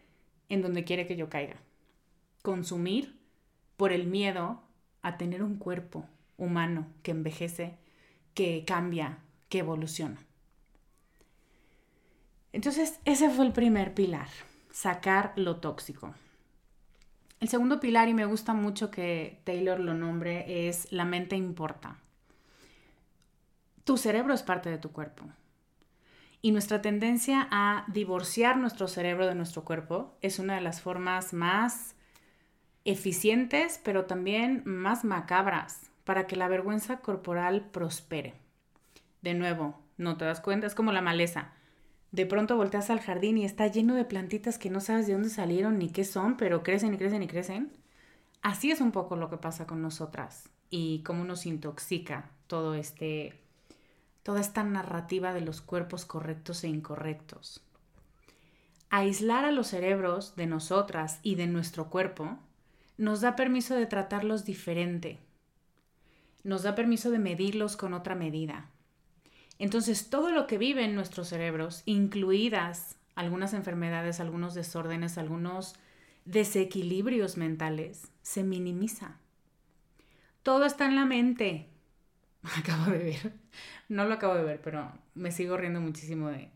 en 0.48 0.62
donde 0.62 0.82
quiere 0.82 1.06
que 1.06 1.14
yo 1.14 1.28
caiga. 1.28 1.56
Consumir 2.40 3.20
por 3.76 3.92
el 3.92 4.06
miedo 4.06 4.62
a 5.02 5.16
tener 5.16 5.42
un 5.42 5.56
cuerpo 5.56 6.06
humano 6.36 6.86
que 7.02 7.10
envejece, 7.10 7.76
que 8.34 8.64
cambia, 8.66 9.18
que 9.48 9.58
evoluciona. 9.58 10.18
Entonces, 12.52 12.98
ese 13.04 13.30
fue 13.30 13.46
el 13.46 13.52
primer 13.52 13.94
pilar, 13.94 14.28
sacar 14.70 15.32
lo 15.36 15.56
tóxico. 15.56 16.14
El 17.38 17.48
segundo 17.48 17.80
pilar, 17.80 18.08
y 18.08 18.14
me 18.14 18.26
gusta 18.26 18.54
mucho 18.54 18.90
que 18.90 19.40
Taylor 19.44 19.80
lo 19.80 19.94
nombre, 19.94 20.68
es 20.68 20.90
la 20.92 21.04
mente 21.04 21.36
importa 21.36 21.98
tu 23.90 23.96
cerebro 23.96 24.32
es 24.34 24.44
parte 24.44 24.70
de 24.70 24.78
tu 24.78 24.92
cuerpo. 24.92 25.24
Y 26.42 26.52
nuestra 26.52 26.80
tendencia 26.80 27.48
a 27.50 27.84
divorciar 27.88 28.56
nuestro 28.56 28.86
cerebro 28.86 29.26
de 29.26 29.34
nuestro 29.34 29.64
cuerpo 29.64 30.16
es 30.20 30.38
una 30.38 30.54
de 30.54 30.60
las 30.60 30.80
formas 30.80 31.32
más 31.32 31.96
eficientes, 32.84 33.80
pero 33.84 34.06
también 34.06 34.62
más 34.64 35.04
macabras 35.04 35.90
para 36.04 36.26
que 36.26 36.36
la 36.36 36.48
vergüenza 36.48 37.00
corporal 37.00 37.68
prospere. 37.70 38.34
De 39.22 39.34
nuevo, 39.34 39.78
no 39.96 40.16
te 40.16 40.24
das 40.24 40.40
cuenta, 40.40 40.66
es 40.66 40.74
como 40.74 40.92
la 40.92 41.02
maleza. 41.02 41.52
De 42.10 42.26
pronto 42.26 42.56
volteas 42.56 42.90
al 42.90 43.00
jardín 43.00 43.38
y 43.38 43.44
está 43.44 43.66
lleno 43.68 43.94
de 43.94 44.04
plantitas 44.04 44.58
que 44.58 44.70
no 44.70 44.80
sabes 44.80 45.06
de 45.06 45.12
dónde 45.12 45.28
salieron 45.28 45.78
ni 45.78 45.90
qué 45.90 46.04
son, 46.04 46.36
pero 46.36 46.62
crecen 46.62 46.94
y 46.94 46.98
crecen 46.98 47.22
y 47.22 47.28
crecen. 47.28 47.72
Así 48.42 48.70
es 48.70 48.80
un 48.80 48.90
poco 48.90 49.16
lo 49.16 49.30
que 49.30 49.36
pasa 49.36 49.66
con 49.66 49.82
nosotras 49.82 50.48
y 50.70 51.02
cómo 51.02 51.24
nos 51.24 51.46
intoxica 51.46 52.30
todo 52.46 52.74
este 52.74 53.34
toda 54.22 54.40
esta 54.40 54.64
narrativa 54.64 55.32
de 55.32 55.40
los 55.40 55.60
cuerpos 55.60 56.04
correctos 56.04 56.64
e 56.64 56.68
incorrectos. 56.68 57.62
Aislar 58.90 59.44
a 59.44 59.50
los 59.50 59.68
cerebros 59.68 60.36
de 60.36 60.46
nosotras 60.46 61.20
y 61.22 61.36
de 61.36 61.46
nuestro 61.46 61.90
cuerpo 61.90 62.38
nos 63.00 63.20
da 63.20 63.34
permiso 63.34 63.74
de 63.74 63.86
tratarlos 63.86 64.44
diferente. 64.44 65.18
Nos 66.44 66.62
da 66.62 66.74
permiso 66.74 67.10
de 67.10 67.18
medirlos 67.18 67.76
con 67.76 67.94
otra 67.94 68.14
medida. 68.14 68.70
Entonces, 69.58 70.10
todo 70.10 70.30
lo 70.30 70.46
que 70.46 70.58
vive 70.58 70.84
en 70.84 70.94
nuestros 70.94 71.28
cerebros, 71.28 71.82
incluidas 71.86 72.96
algunas 73.14 73.54
enfermedades, 73.54 74.20
algunos 74.20 74.54
desórdenes, 74.54 75.18
algunos 75.18 75.74
desequilibrios 76.24 77.36
mentales, 77.36 78.12
se 78.22 78.44
minimiza. 78.44 79.18
Todo 80.42 80.64
está 80.64 80.86
en 80.86 80.96
la 80.96 81.04
mente. 81.04 81.68
Acabo 82.42 82.90
de 82.90 82.98
ver 82.98 83.40
no 83.90 84.04
lo 84.04 84.14
acabo 84.14 84.34
de 84.34 84.44
ver, 84.44 84.60
pero 84.62 84.90
me 85.14 85.32
sigo 85.32 85.56
riendo 85.56 85.80
muchísimo 85.80 86.28
de 86.28 86.48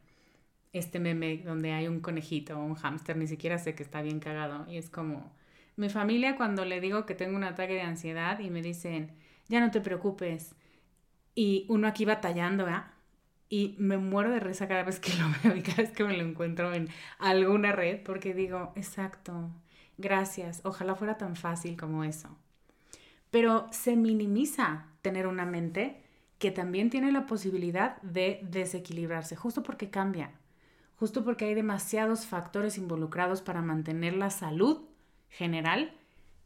este 0.73 1.01
meme 1.01 1.39
donde 1.39 1.73
hay 1.73 1.89
un 1.89 2.01
conejito 2.01 2.57
o 2.57 2.65
un 2.65 2.77
hámster, 2.77 3.17
ni 3.17 3.27
siquiera 3.27 3.59
sé 3.59 3.75
que 3.75 3.83
está 3.83 4.03
bien 4.03 4.21
cagado. 4.21 4.71
Y 4.71 4.79
es 4.79 4.89
como, 4.89 5.33
mi 5.77 5.89
familia 5.89 6.37
cuando 6.37 6.65
le 6.65 6.81
digo 6.81 7.07
que 7.07 7.15
tengo 7.15 7.37
un 7.37 7.45
ataque 7.45 7.75
de 7.75 7.83
ansiedad 7.83 8.39
y 8.39 8.51
me 8.51 8.63
dicen, 8.63 9.13
ya 9.49 9.61
no 9.61 9.71
te 9.71 9.81
preocupes. 9.81 10.55
Y 11.35 11.67
uno 11.69 11.89
aquí 11.89 12.05
batallando, 12.05 12.65
¿verdad? 12.65 12.87
Y 13.49 13.75
me 13.79 13.99
muero 13.99 14.31
de 14.31 14.41
risa 14.41 14.69
cada 14.69 14.85
vez 14.85 15.01
que 15.01 15.13
lo 15.15 15.27
veo 15.43 15.57
y 15.57 15.63
cada 15.63 15.83
vez 15.83 15.91
que 15.93 16.05
me 16.05 16.17
lo 16.17 16.25
encuentro 16.25 16.73
en 16.73 16.89
alguna 17.19 17.73
red, 17.73 18.03
porque 18.03 18.35
digo, 18.35 18.73
exacto, 18.77 19.51
gracias, 19.99 20.61
ojalá 20.65 20.95
fuera 20.95 21.19
tan 21.19 21.37
fácil 21.37 21.77
como 21.77 22.05
eso. 22.05 22.37
Pero 23.31 23.67
se 23.71 23.97
minimiza 23.97 24.87
tener 25.03 25.27
una 25.27 25.45
mente 25.45 26.03
que 26.39 26.51
también 26.51 26.91
tiene 26.91 27.11
la 27.13 27.27
posibilidad 27.27 28.01
de 28.03 28.41
desequilibrarse, 28.43 29.37
justo 29.37 29.63
porque 29.63 29.91
cambia, 29.91 30.33
justo 30.97 31.25
porque 31.25 31.47
hay 31.47 31.55
demasiados 31.55 32.27
factores 32.27 32.79
involucrados 32.79 33.43
para 33.43 33.63
mantener 33.63 34.15
la 34.15 34.31
salud 34.31 34.83
general 35.35 35.93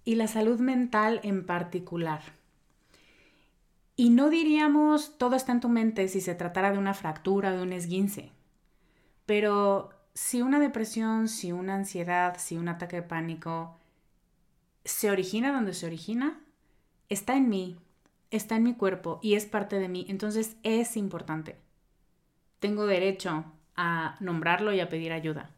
y 0.04 0.14
la 0.14 0.26
salud 0.26 0.58
mental 0.58 1.20
en 1.22 1.44
particular. 1.44 2.22
Y 3.94 4.10
no 4.10 4.30
diríamos 4.30 5.18
todo 5.18 5.36
está 5.36 5.52
en 5.52 5.60
tu 5.60 5.68
mente 5.68 6.08
si 6.08 6.20
se 6.20 6.34
tratara 6.34 6.72
de 6.72 6.78
una 6.78 6.94
fractura, 6.94 7.52
de 7.52 7.62
un 7.62 7.72
esguince, 7.72 8.32
pero 9.26 9.90
si 10.14 10.40
una 10.40 10.60
depresión, 10.60 11.28
si 11.28 11.52
una 11.52 11.74
ansiedad, 11.74 12.36
si 12.38 12.56
un 12.56 12.68
ataque 12.68 12.96
de 12.96 13.02
pánico 13.02 13.76
se 14.84 15.10
origina 15.10 15.52
donde 15.52 15.74
se 15.74 15.86
origina, 15.86 16.40
está 17.08 17.36
en 17.36 17.48
mí, 17.48 17.76
está 18.30 18.56
en 18.56 18.62
mi 18.62 18.74
cuerpo 18.74 19.20
y 19.22 19.34
es 19.34 19.46
parte 19.46 19.78
de 19.78 19.88
mí, 19.88 20.06
entonces 20.08 20.56
es 20.62 20.96
importante. 20.96 21.56
Tengo 22.60 22.86
derecho 22.86 23.44
a 23.76 24.16
nombrarlo 24.20 24.72
y 24.72 24.80
a 24.80 24.88
pedir 24.88 25.12
ayuda. 25.12 25.50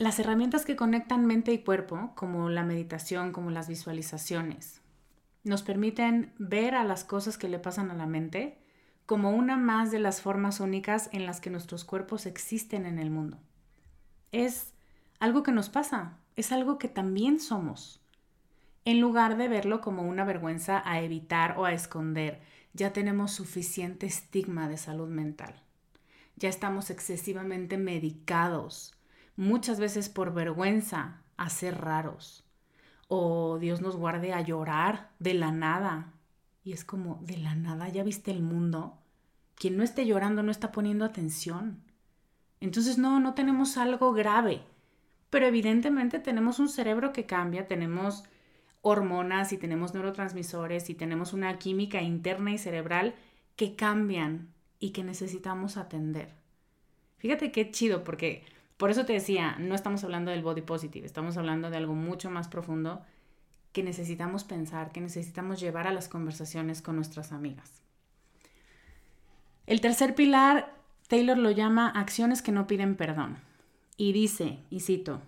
Las 0.00 0.18
herramientas 0.18 0.64
que 0.64 0.76
conectan 0.76 1.26
mente 1.26 1.52
y 1.52 1.58
cuerpo, 1.58 2.12
como 2.14 2.48
la 2.48 2.64
meditación, 2.64 3.32
como 3.32 3.50
las 3.50 3.68
visualizaciones, 3.68 4.80
nos 5.44 5.62
permiten 5.62 6.32
ver 6.38 6.74
a 6.74 6.84
las 6.84 7.04
cosas 7.04 7.36
que 7.36 7.50
le 7.50 7.58
pasan 7.58 7.90
a 7.90 7.94
la 7.94 8.06
mente 8.06 8.56
como 9.04 9.30
una 9.30 9.58
más 9.58 9.90
de 9.90 9.98
las 9.98 10.22
formas 10.22 10.58
únicas 10.58 11.10
en 11.12 11.26
las 11.26 11.42
que 11.42 11.50
nuestros 11.50 11.84
cuerpos 11.84 12.24
existen 12.24 12.86
en 12.86 12.98
el 12.98 13.10
mundo. 13.10 13.36
Es 14.32 14.72
algo 15.18 15.42
que 15.42 15.52
nos 15.52 15.68
pasa, 15.68 16.16
es 16.34 16.50
algo 16.50 16.78
que 16.78 16.88
también 16.88 17.38
somos 17.38 18.00
en 18.86 19.02
lugar 19.02 19.36
de 19.36 19.48
verlo 19.48 19.82
como 19.82 20.04
una 20.04 20.24
vergüenza 20.24 20.82
a 20.82 21.02
evitar 21.02 21.58
o 21.58 21.66
a 21.66 21.74
esconder. 21.74 22.40
Ya 22.72 22.94
tenemos 22.94 23.32
suficiente 23.32 24.06
estigma 24.06 24.66
de 24.66 24.78
salud 24.78 25.10
mental. 25.10 25.62
Ya 26.36 26.48
estamos 26.48 26.88
excesivamente 26.88 27.76
medicados, 27.76 28.94
muchas 29.40 29.80
veces 29.80 30.10
por 30.10 30.34
vergüenza 30.34 31.22
a 31.38 31.48
ser 31.48 31.80
raros. 31.80 32.44
O 33.08 33.58
Dios 33.58 33.80
nos 33.80 33.96
guarde 33.96 34.34
a 34.34 34.42
llorar 34.42 35.10
de 35.18 35.32
la 35.32 35.50
nada. 35.50 36.12
Y 36.62 36.72
es 36.72 36.84
como, 36.84 37.18
de 37.22 37.38
la 37.38 37.54
nada, 37.54 37.88
ya 37.88 38.04
viste 38.04 38.30
el 38.30 38.42
mundo. 38.42 38.98
Quien 39.54 39.78
no 39.78 39.82
esté 39.82 40.04
llorando 40.04 40.42
no 40.42 40.50
está 40.50 40.70
poniendo 40.72 41.06
atención. 41.06 41.82
Entonces 42.60 42.98
no, 42.98 43.18
no 43.18 43.32
tenemos 43.32 43.78
algo 43.78 44.12
grave. 44.12 44.60
Pero 45.30 45.46
evidentemente 45.46 46.18
tenemos 46.18 46.58
un 46.58 46.68
cerebro 46.68 47.14
que 47.14 47.24
cambia, 47.24 47.66
tenemos 47.66 48.24
hormonas 48.82 49.54
y 49.54 49.58
tenemos 49.58 49.94
neurotransmisores 49.94 50.90
y 50.90 50.94
tenemos 50.94 51.32
una 51.32 51.58
química 51.58 52.02
interna 52.02 52.52
y 52.52 52.58
cerebral 52.58 53.14
que 53.56 53.74
cambian 53.74 54.52
y 54.78 54.90
que 54.90 55.02
necesitamos 55.02 55.78
atender. 55.78 56.34
Fíjate 57.16 57.52
qué 57.52 57.70
chido, 57.70 58.04
porque 58.04 58.44
por 58.80 58.90
eso 58.90 59.04
te 59.04 59.12
decía, 59.12 59.56
no 59.58 59.74
estamos 59.74 60.02
hablando 60.04 60.30
del 60.30 60.42
body 60.42 60.62
positive, 60.62 61.04
estamos 61.04 61.36
hablando 61.36 61.68
de 61.68 61.76
algo 61.76 61.94
mucho 61.94 62.30
más 62.30 62.48
profundo 62.48 63.02
que 63.72 63.82
necesitamos 63.82 64.44
pensar, 64.44 64.90
que 64.90 65.02
necesitamos 65.02 65.60
llevar 65.60 65.86
a 65.86 65.92
las 65.92 66.08
conversaciones 66.08 66.80
con 66.80 66.96
nuestras 66.96 67.30
amigas. 67.30 67.82
El 69.66 69.82
tercer 69.82 70.14
pilar 70.14 70.74
Taylor 71.08 71.36
lo 71.36 71.50
llama 71.50 71.90
acciones 71.90 72.40
que 72.40 72.52
no 72.52 72.66
piden 72.66 72.96
perdón. 72.96 73.36
Y 73.98 74.14
dice, 74.14 74.60
y 74.70 74.80
cito, 74.80 75.20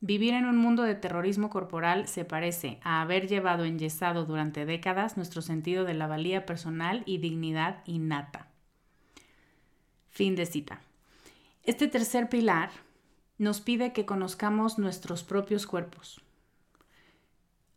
Vivir 0.00 0.32
en 0.32 0.46
un 0.46 0.56
mundo 0.56 0.82
de 0.82 0.94
terrorismo 0.94 1.50
corporal 1.50 2.08
se 2.08 2.24
parece 2.24 2.78
a 2.84 3.02
haber 3.02 3.26
llevado 3.26 3.64
enyesado 3.64 4.24
durante 4.24 4.64
décadas 4.64 5.18
nuestro 5.18 5.42
sentido 5.42 5.84
de 5.84 5.94
la 5.94 6.06
valía 6.06 6.46
personal 6.46 7.02
y 7.04 7.18
dignidad 7.18 7.82
innata. 7.84 8.48
Fin 10.10 10.36
de 10.36 10.46
cita. 10.46 10.80
Este 11.62 11.88
tercer 11.88 12.28
pilar 12.28 12.70
nos 13.44 13.60
pide 13.60 13.92
que 13.92 14.06
conozcamos 14.06 14.78
nuestros 14.78 15.22
propios 15.22 15.66
cuerpos. 15.66 16.20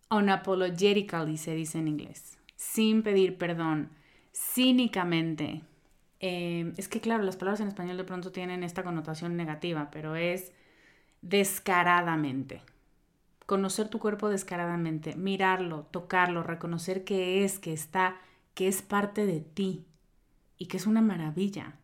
Unapologetically 0.10 1.38
se 1.38 1.54
dice 1.54 1.78
en 1.80 1.90
inglés, 1.90 2.40
sin 2.56 3.04
pedir 3.04 3.38
perdón, 3.38 3.90
cínicamente. 4.34 5.62
Eh, 6.22 6.74
es 6.78 6.88
que 6.88 7.02
claro, 7.02 7.24
las 7.24 7.36
palabras 7.36 7.60
en 7.60 7.68
español 7.68 7.98
de 7.98 8.06
pronto 8.06 8.32
tienen 8.32 8.64
esta 8.64 8.84
connotación 8.84 9.36
negativa, 9.36 9.90
pero 9.92 10.16
es 10.16 10.54
descaradamente. 11.22 12.62
Conocer 13.46 13.90
tu 13.90 14.00
cuerpo 14.00 14.30
descaradamente, 14.30 15.16
mirarlo, 15.16 15.88
tocarlo, 15.92 16.44
reconocer 16.44 17.04
que 17.04 17.44
es, 17.44 17.60
que 17.60 17.74
está, 17.74 18.18
que 18.54 18.68
es 18.68 18.82
parte 18.82 19.26
de 19.26 19.42
ti 19.42 19.86
y 20.58 20.68
que 20.68 20.78
es 20.78 20.88
una 20.88 21.02
maravilla. 21.02 21.76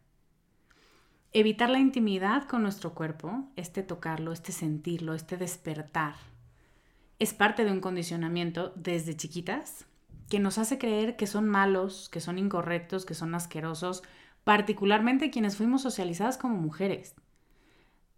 Evitar 1.34 1.69
la 1.69 1.80
intimidad 1.80 2.43
con 2.43 2.62
nuestro 2.62 2.93
cuerpo, 2.93 3.50
este 3.56 3.84
tocarlo, 3.84 4.32
este 4.32 4.52
sentirlo, 4.52 5.13
este 5.13 5.36
despertar, 5.36 6.15
es 7.19 7.34
parte 7.34 7.65
de 7.65 7.72
un 7.72 7.82
condicionamiento 7.82 8.72
desde 8.76 9.17
chiquitas 9.17 9.86
que 10.30 10.39
nos 10.39 10.58
hace 10.58 10.78
creer 10.78 11.15
que 11.15 11.28
son 11.28 11.50
malos, 11.50 12.10
que 12.10 12.19
son 12.19 12.38
incorrectos, 12.38 13.06
que 13.06 13.15
son 13.15 13.34
asquerosos, 13.36 14.04
particularmente 14.43 15.32
quienes 15.32 15.58
fuimos 15.58 15.82
socializadas 15.82 16.38
como 16.38 16.56
mujeres 16.56 17.15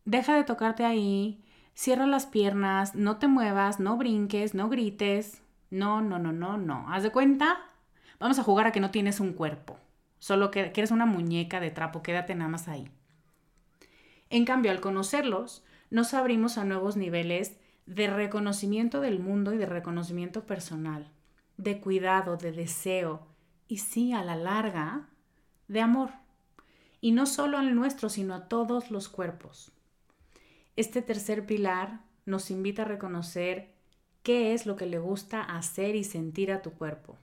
deja 0.06 0.36
de 0.36 0.44
tocarte 0.44 0.86
ahí, 0.86 1.44
cierra 1.74 2.06
las 2.08 2.28
piernas, 2.28 2.96
no 2.96 3.18
te 3.18 3.28
muevas, 3.28 3.80
no 3.80 3.98
brinques, 3.98 4.54
no 4.54 4.70
grites. 4.70 5.42
No, 5.72 6.02
no, 6.02 6.20
no, 6.20 6.32
no, 6.32 6.58
no. 6.58 6.86
Haz 6.94 7.04
de 7.04 7.12
cuenta, 7.12 7.58
vamos 8.20 8.40
a 8.40 8.44
jugar 8.44 8.68
a 8.68 8.72
que 8.72 8.80
no 8.80 8.92
tienes 8.92 9.20
un 9.20 9.34
cuerpo, 9.34 9.78
solo 10.20 10.52
que, 10.52 10.72
que 10.72 10.82
eres 10.82 10.92
una 10.92 11.06
muñeca 11.06 11.60
de 11.60 11.72
trapo, 11.72 12.02
quédate 12.02 12.36
nada 12.36 12.50
más 12.50 12.68
ahí. 12.68 12.90
En 14.30 14.46
cambio, 14.46 14.72
al 14.72 14.82
conocerlos, 14.82 15.64
nos 15.90 16.14
abrimos 16.14 16.58
a 16.58 16.66
nuevos 16.66 16.98
niveles 16.98 17.58
de 17.86 18.08
reconocimiento 18.08 19.02
del 19.02 19.20
mundo 19.20 19.54
y 19.54 19.58
de 19.58 19.66
reconocimiento 19.66 20.46
personal, 20.46 21.12
de 21.58 21.80
cuidado, 21.80 22.38
de 22.38 22.52
deseo 22.52 23.28
y 23.68 23.78
sí, 23.78 24.14
a 24.14 24.24
la 24.24 24.36
larga, 24.36 25.10
de 25.68 25.82
amor. 25.82 26.12
Y 27.02 27.12
no 27.12 27.26
solo 27.26 27.58
al 27.58 27.76
nuestro, 27.76 28.10
sino 28.10 28.34
a 28.34 28.48
todos 28.48 28.92
los 28.92 29.10
cuerpos. 29.10 29.72
Este 30.76 31.02
tercer 31.02 31.46
pilar 31.46 32.02
nos 32.26 32.52
invita 32.52 32.82
a 32.82 32.86
reconocer 32.86 33.74
qué 34.24 34.54
es 34.54 34.66
lo 34.66 34.76
que 34.76 34.88
le 34.88 34.98
gusta 34.98 35.42
hacer 35.42 35.96
y 35.96 36.04
sentir 36.04 36.52
a 36.52 36.62
tu 36.62 36.72
cuerpo. 36.72 37.18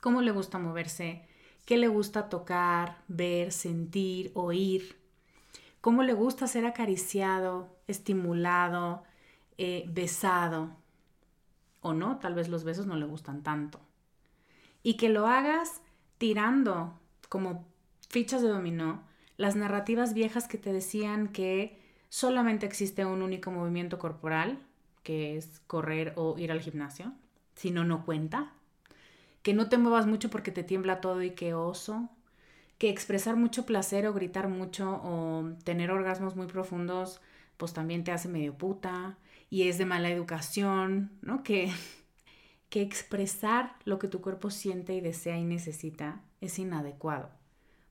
Cómo 0.00 0.20
le 0.20 0.30
gusta 0.30 0.58
moverse, 0.58 1.26
qué 1.64 1.78
le 1.78 1.88
gusta 1.88 2.28
tocar, 2.28 3.02
ver, 3.08 3.52
sentir, 3.52 4.30
oír. 4.34 4.96
Cómo 5.80 6.02
le 6.02 6.12
gusta 6.12 6.46
ser 6.46 6.66
acariciado, 6.66 7.76
estimulado, 7.86 9.04
eh, 9.58 9.84
besado. 9.88 10.76
O 11.80 11.92
no, 11.92 12.18
tal 12.18 12.34
vez 12.34 12.48
los 12.48 12.64
besos 12.64 12.86
no 12.86 12.96
le 12.96 13.06
gustan 13.06 13.42
tanto. 13.42 13.80
Y 14.82 14.96
que 14.96 15.08
lo 15.08 15.26
hagas 15.26 15.80
tirando 16.18 16.98
como 17.28 17.66
fichas 18.08 18.42
de 18.42 18.48
dominó 18.48 19.02
las 19.36 19.54
narrativas 19.54 20.14
viejas 20.14 20.48
que 20.48 20.58
te 20.58 20.72
decían 20.72 21.28
que 21.28 21.80
solamente 22.08 22.66
existe 22.66 23.04
un 23.04 23.22
único 23.22 23.50
movimiento 23.50 23.98
corporal, 23.98 24.58
que 25.04 25.36
es 25.36 25.60
correr 25.66 26.12
o 26.16 26.36
ir 26.38 26.50
al 26.50 26.60
gimnasio, 26.60 27.12
si 27.54 27.70
no, 27.70 27.84
no 27.84 28.04
cuenta. 28.04 28.52
Que 29.42 29.54
no 29.54 29.68
te 29.68 29.78
muevas 29.78 30.06
mucho 30.06 30.28
porque 30.28 30.50
te 30.50 30.64
tiembla 30.64 31.00
todo 31.00 31.22
y 31.22 31.30
que 31.30 31.54
oso. 31.54 32.10
Que 32.78 32.90
expresar 32.90 33.36
mucho 33.36 33.66
placer 33.66 34.06
o 34.06 34.14
gritar 34.14 34.48
mucho 34.48 35.00
o 35.02 35.50
tener 35.64 35.90
orgasmos 35.90 36.36
muy 36.36 36.46
profundos, 36.46 37.20
pues 37.56 37.72
también 37.72 38.04
te 38.04 38.12
hace 38.12 38.28
medio 38.28 38.56
puta 38.56 39.18
y 39.50 39.68
es 39.68 39.78
de 39.78 39.84
mala 39.84 40.10
educación, 40.10 41.10
¿no? 41.22 41.42
Que, 41.42 41.72
que 42.70 42.82
expresar 42.82 43.76
lo 43.84 43.98
que 43.98 44.08
tu 44.08 44.20
cuerpo 44.20 44.50
siente 44.50 44.94
y 44.94 45.00
desea 45.00 45.36
y 45.38 45.44
necesita 45.44 46.22
es 46.40 46.58
inadecuado. 46.58 47.30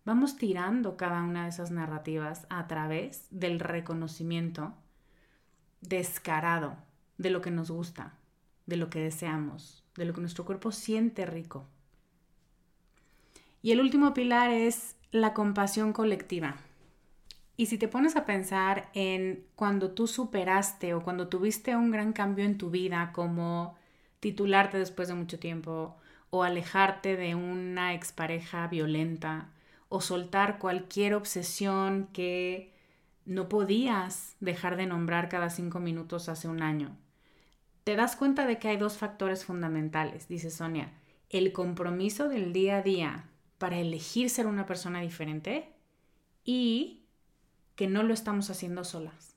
Vamos 0.05 0.37
tirando 0.37 0.95
cada 0.95 1.21
una 1.23 1.43
de 1.43 1.49
esas 1.49 1.69
narrativas 1.69 2.47
a 2.49 2.67
través 2.67 3.27
del 3.29 3.59
reconocimiento 3.59 4.73
descarado 5.81 6.77
de 7.17 7.29
lo 7.29 7.41
que 7.41 7.51
nos 7.51 7.69
gusta, 7.69 8.17
de 8.65 8.77
lo 8.77 8.89
que 8.89 8.99
deseamos, 8.99 9.83
de 9.97 10.05
lo 10.05 10.13
que 10.13 10.21
nuestro 10.21 10.45
cuerpo 10.45 10.71
siente 10.71 11.25
rico. 11.25 11.67
Y 13.61 13.71
el 13.71 13.79
último 13.79 14.13
pilar 14.13 14.51
es 14.51 14.95
la 15.11 15.33
compasión 15.33 15.93
colectiva. 15.93 16.57
Y 17.55 17.65
si 17.65 17.77
te 17.77 17.87
pones 17.87 18.15
a 18.15 18.25
pensar 18.25 18.89
en 18.93 19.45
cuando 19.55 19.91
tú 19.91 20.07
superaste 20.07 20.93
o 20.93 21.01
cuando 21.01 21.27
tuviste 21.27 21.75
un 21.75 21.89
gran 21.89 22.13
cambio 22.13 22.45
en 22.45 22.57
tu 22.57 22.69
vida, 22.69 23.11
como 23.13 23.75
titularte 24.19 24.77
después 24.77 25.07
de 25.07 25.15
mucho 25.15 25.39
tiempo 25.39 25.97
o 26.29 26.43
alejarte 26.43 27.15
de 27.15 27.35
una 27.35 27.93
expareja 27.93 28.67
violenta, 28.67 29.49
o 29.89 30.01
soltar 30.01 30.59
cualquier 30.59 31.13
obsesión 31.13 32.09
que 32.11 32.73
no 33.25 33.49
podías 33.49 34.35
dejar 34.39 34.75
de 34.77 34.85
nombrar 34.85 35.29
cada 35.29 35.49
cinco 35.49 35.79
minutos 35.79 36.29
hace 36.29 36.47
un 36.47 36.61
año. 36.61 36.95
Te 37.83 37.95
das 37.95 38.15
cuenta 38.15 38.45
de 38.45 38.59
que 38.59 38.67
hay 38.67 38.77
dos 38.77 38.97
factores 38.97 39.45
fundamentales, 39.45 40.27
dice 40.27 40.51
Sonia. 40.51 40.91
El 41.29 41.53
compromiso 41.53 42.27
del 42.27 42.53
día 42.53 42.77
a 42.77 42.81
día 42.81 43.25
para 43.57 43.79
elegir 43.79 44.29
ser 44.29 44.47
una 44.47 44.65
persona 44.65 45.01
diferente 45.01 45.73
y 46.43 47.03
que 47.75 47.87
no 47.87 48.03
lo 48.03 48.13
estamos 48.13 48.49
haciendo 48.49 48.83
solas. 48.83 49.35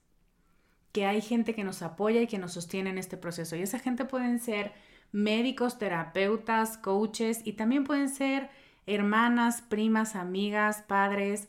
Que 0.91 1.05
hay 1.05 1.21
gente 1.21 1.55
que 1.55 1.63
nos 1.63 1.81
apoya 1.81 2.21
y 2.21 2.27
que 2.27 2.37
nos 2.37 2.53
sostiene 2.53 2.89
en 2.89 2.97
este 2.97 3.17
proceso. 3.17 3.55
Y 3.55 3.61
esa 3.61 3.79
gente 3.79 4.05
pueden 4.05 4.39
ser 4.39 4.73
médicos, 5.11 5.77
terapeutas, 5.77 6.77
coaches 6.77 7.41
y 7.43 7.53
también 7.53 7.83
pueden 7.83 8.09
ser 8.09 8.49
hermanas, 8.85 9.61
primas, 9.61 10.15
amigas, 10.15 10.83
padres 10.87 11.47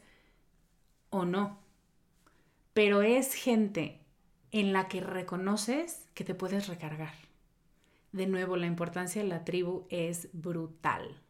o 1.11 1.25
no. 1.25 1.59
Pero 2.73 3.03
es 3.03 3.35
gente 3.35 4.01
en 4.51 4.73
la 4.73 4.89
que 4.89 5.01
reconoces 5.01 6.09
que 6.15 6.25
te 6.25 6.35
puedes 6.35 6.69
recargar. 6.69 7.15
De 8.13 8.27
nuevo, 8.27 8.57
la 8.57 8.67
importancia 8.67 9.23
de 9.23 9.29
la 9.29 9.45
tribu 9.45 9.87
es 9.89 10.29
brutal. 10.33 11.23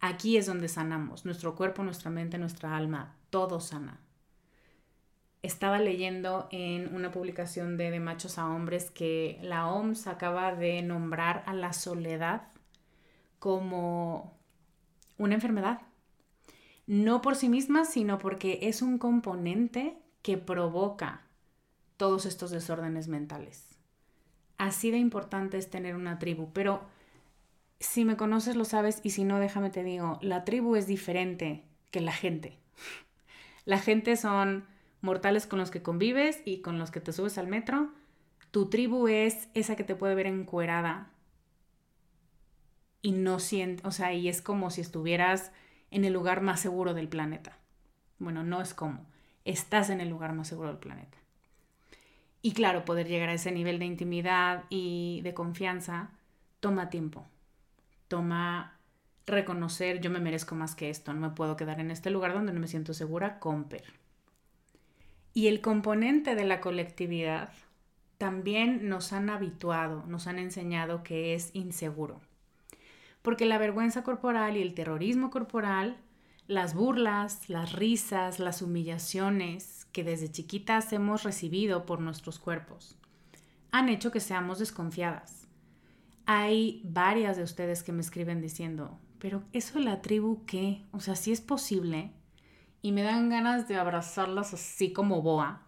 Aquí 0.00 0.36
es 0.36 0.46
donde 0.46 0.68
sanamos, 0.68 1.24
nuestro 1.24 1.56
cuerpo, 1.56 1.82
nuestra 1.82 2.10
mente, 2.10 2.38
nuestra 2.38 2.76
alma, 2.76 3.16
todo 3.30 3.60
sana. 3.60 4.00
Estaba 5.42 5.78
leyendo 5.78 6.48
en 6.50 6.94
una 6.94 7.10
publicación 7.10 7.76
de 7.76 7.90
De 7.90 8.00
Machos 8.00 8.38
a 8.38 8.48
Hombres 8.48 8.90
que 8.90 9.38
la 9.42 9.68
OMS 9.68 10.06
acaba 10.06 10.54
de 10.54 10.82
nombrar 10.82 11.42
a 11.46 11.54
la 11.54 11.72
soledad 11.72 12.48
como 13.38 14.36
una 15.16 15.34
enfermedad. 15.34 15.82
No 16.86 17.20
por 17.20 17.36
sí 17.36 17.48
misma, 17.48 17.84
sino 17.84 18.18
porque 18.18 18.60
es 18.62 18.82
un 18.82 18.98
componente 18.98 19.98
que 20.22 20.38
provoca 20.38 21.22
todos 21.96 22.24
estos 22.26 22.50
desórdenes 22.50 23.08
mentales. 23.08 23.76
Así 24.58 24.90
de 24.90 24.98
importante 24.98 25.58
es 25.58 25.70
tener 25.70 25.94
una 25.94 26.18
tribu, 26.18 26.52
pero 26.52 26.82
si 27.80 28.04
me 28.04 28.16
conoces 28.16 28.56
lo 28.56 28.64
sabes 28.64 29.00
y 29.02 29.10
si 29.10 29.24
no, 29.24 29.38
déjame 29.38 29.70
te 29.70 29.84
digo, 29.84 30.18
la 30.20 30.44
tribu 30.44 30.76
es 30.76 30.86
diferente 30.86 31.64
que 31.90 32.00
la 32.00 32.12
gente. 32.12 32.58
La 33.64 33.78
gente 33.78 34.16
son 34.16 34.66
mortales 35.00 35.46
con 35.46 35.58
los 35.58 35.70
que 35.70 35.82
convives 35.82 36.40
y 36.44 36.60
con 36.60 36.78
los 36.78 36.90
que 36.90 37.00
te 37.00 37.12
subes 37.12 37.38
al 37.38 37.46
metro. 37.46 37.92
Tu 38.50 38.68
tribu 38.68 39.08
es 39.08 39.48
esa 39.54 39.76
que 39.76 39.84
te 39.84 39.94
puede 39.94 40.14
ver 40.14 40.26
encuerada 40.26 41.10
y 43.02 43.12
no 43.12 43.38
siente, 43.38 43.86
o 43.86 43.90
sea, 43.90 44.12
y 44.12 44.28
es 44.28 44.42
como 44.42 44.70
si 44.70 44.80
estuvieras 44.80 45.52
en 45.90 46.04
el 46.04 46.12
lugar 46.12 46.40
más 46.40 46.60
seguro 46.60 46.94
del 46.94 47.08
planeta. 47.08 47.58
Bueno, 48.18 48.42
no 48.42 48.60
es 48.60 48.74
como, 48.74 49.06
estás 49.44 49.90
en 49.90 50.00
el 50.00 50.08
lugar 50.08 50.32
más 50.32 50.48
seguro 50.48 50.68
del 50.68 50.78
planeta. 50.78 51.16
Y 52.42 52.52
claro, 52.52 52.84
poder 52.84 53.06
llegar 53.06 53.28
a 53.28 53.34
ese 53.34 53.52
nivel 53.52 53.78
de 53.78 53.84
intimidad 53.84 54.64
y 54.68 55.20
de 55.22 55.34
confianza 55.34 56.10
toma 56.60 56.90
tiempo. 56.90 57.26
Toma 58.08 58.78
reconocer, 59.26 60.00
yo 60.00 60.10
me 60.10 60.20
merezco 60.20 60.54
más 60.54 60.74
que 60.74 60.90
esto, 60.90 61.12
no 61.12 61.20
me 61.20 61.30
puedo 61.30 61.56
quedar 61.56 61.80
en 61.80 61.90
este 61.90 62.10
lugar 62.10 62.32
donde 62.32 62.52
no 62.52 62.60
me 62.60 62.68
siento 62.68 62.94
segura, 62.94 63.38
comper. 63.38 63.84
Y 65.34 65.46
el 65.46 65.60
componente 65.60 66.34
de 66.34 66.44
la 66.44 66.60
colectividad 66.60 67.50
también 68.16 68.88
nos 68.88 69.12
han 69.12 69.30
habituado, 69.30 70.04
nos 70.06 70.26
han 70.26 70.38
enseñado 70.38 71.02
que 71.02 71.34
es 71.34 71.50
inseguro 71.54 72.20
porque 73.22 73.46
la 73.46 73.58
vergüenza 73.58 74.02
corporal 74.04 74.56
y 74.56 74.62
el 74.62 74.74
terrorismo 74.74 75.30
corporal 75.30 75.98
Las 76.46 76.72
burlas, 76.72 77.50
las 77.50 77.74
risas, 77.74 78.38
las 78.38 78.62
humillaciones 78.62 79.86
que 79.92 80.02
desde 80.02 80.32
chiquitas 80.32 80.94
hemos 80.94 81.22
recibido 81.24 81.84
por 81.84 82.00
nuestros 82.00 82.38
cuerpos 82.38 82.96
han 83.70 83.90
hecho 83.90 84.10
que 84.10 84.20
seamos 84.20 84.58
desconfiadas. 84.58 85.37
Hay 86.30 86.82
varias 86.84 87.38
de 87.38 87.42
ustedes 87.42 87.82
que 87.82 87.90
me 87.90 88.02
escriben 88.02 88.42
diciendo, 88.42 89.00
pero 89.18 89.44
eso 89.54 89.78
la 89.78 90.02
tribu 90.02 90.44
qué? 90.44 90.84
O 90.92 91.00
sea, 91.00 91.16
si 91.16 91.32
es 91.32 91.40
posible. 91.40 92.12
Y 92.82 92.92
me 92.92 93.00
dan 93.00 93.30
ganas 93.30 93.66
de 93.66 93.76
abrazarlas 93.76 94.52
así 94.52 94.92
como 94.92 95.22
boa, 95.22 95.66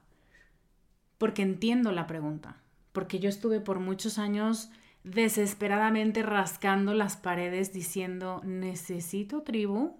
porque 1.16 1.40
entiendo 1.40 1.92
la 1.92 2.06
pregunta, 2.06 2.60
porque 2.92 3.20
yo 3.20 3.30
estuve 3.30 3.60
por 3.60 3.80
muchos 3.80 4.18
años 4.18 4.70
desesperadamente 5.02 6.22
rascando 6.22 6.92
las 6.92 7.16
paredes 7.16 7.72
diciendo, 7.72 8.42
necesito 8.44 9.40
tribu 9.40 9.96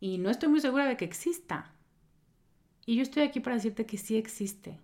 y 0.00 0.16
no 0.16 0.30
estoy 0.30 0.48
muy 0.48 0.60
segura 0.60 0.86
de 0.86 0.96
que 0.96 1.04
exista. 1.04 1.74
Y 2.86 2.96
yo 2.96 3.02
estoy 3.02 3.24
aquí 3.24 3.40
para 3.40 3.56
decirte 3.56 3.84
que 3.84 3.98
sí 3.98 4.16
existe, 4.16 4.80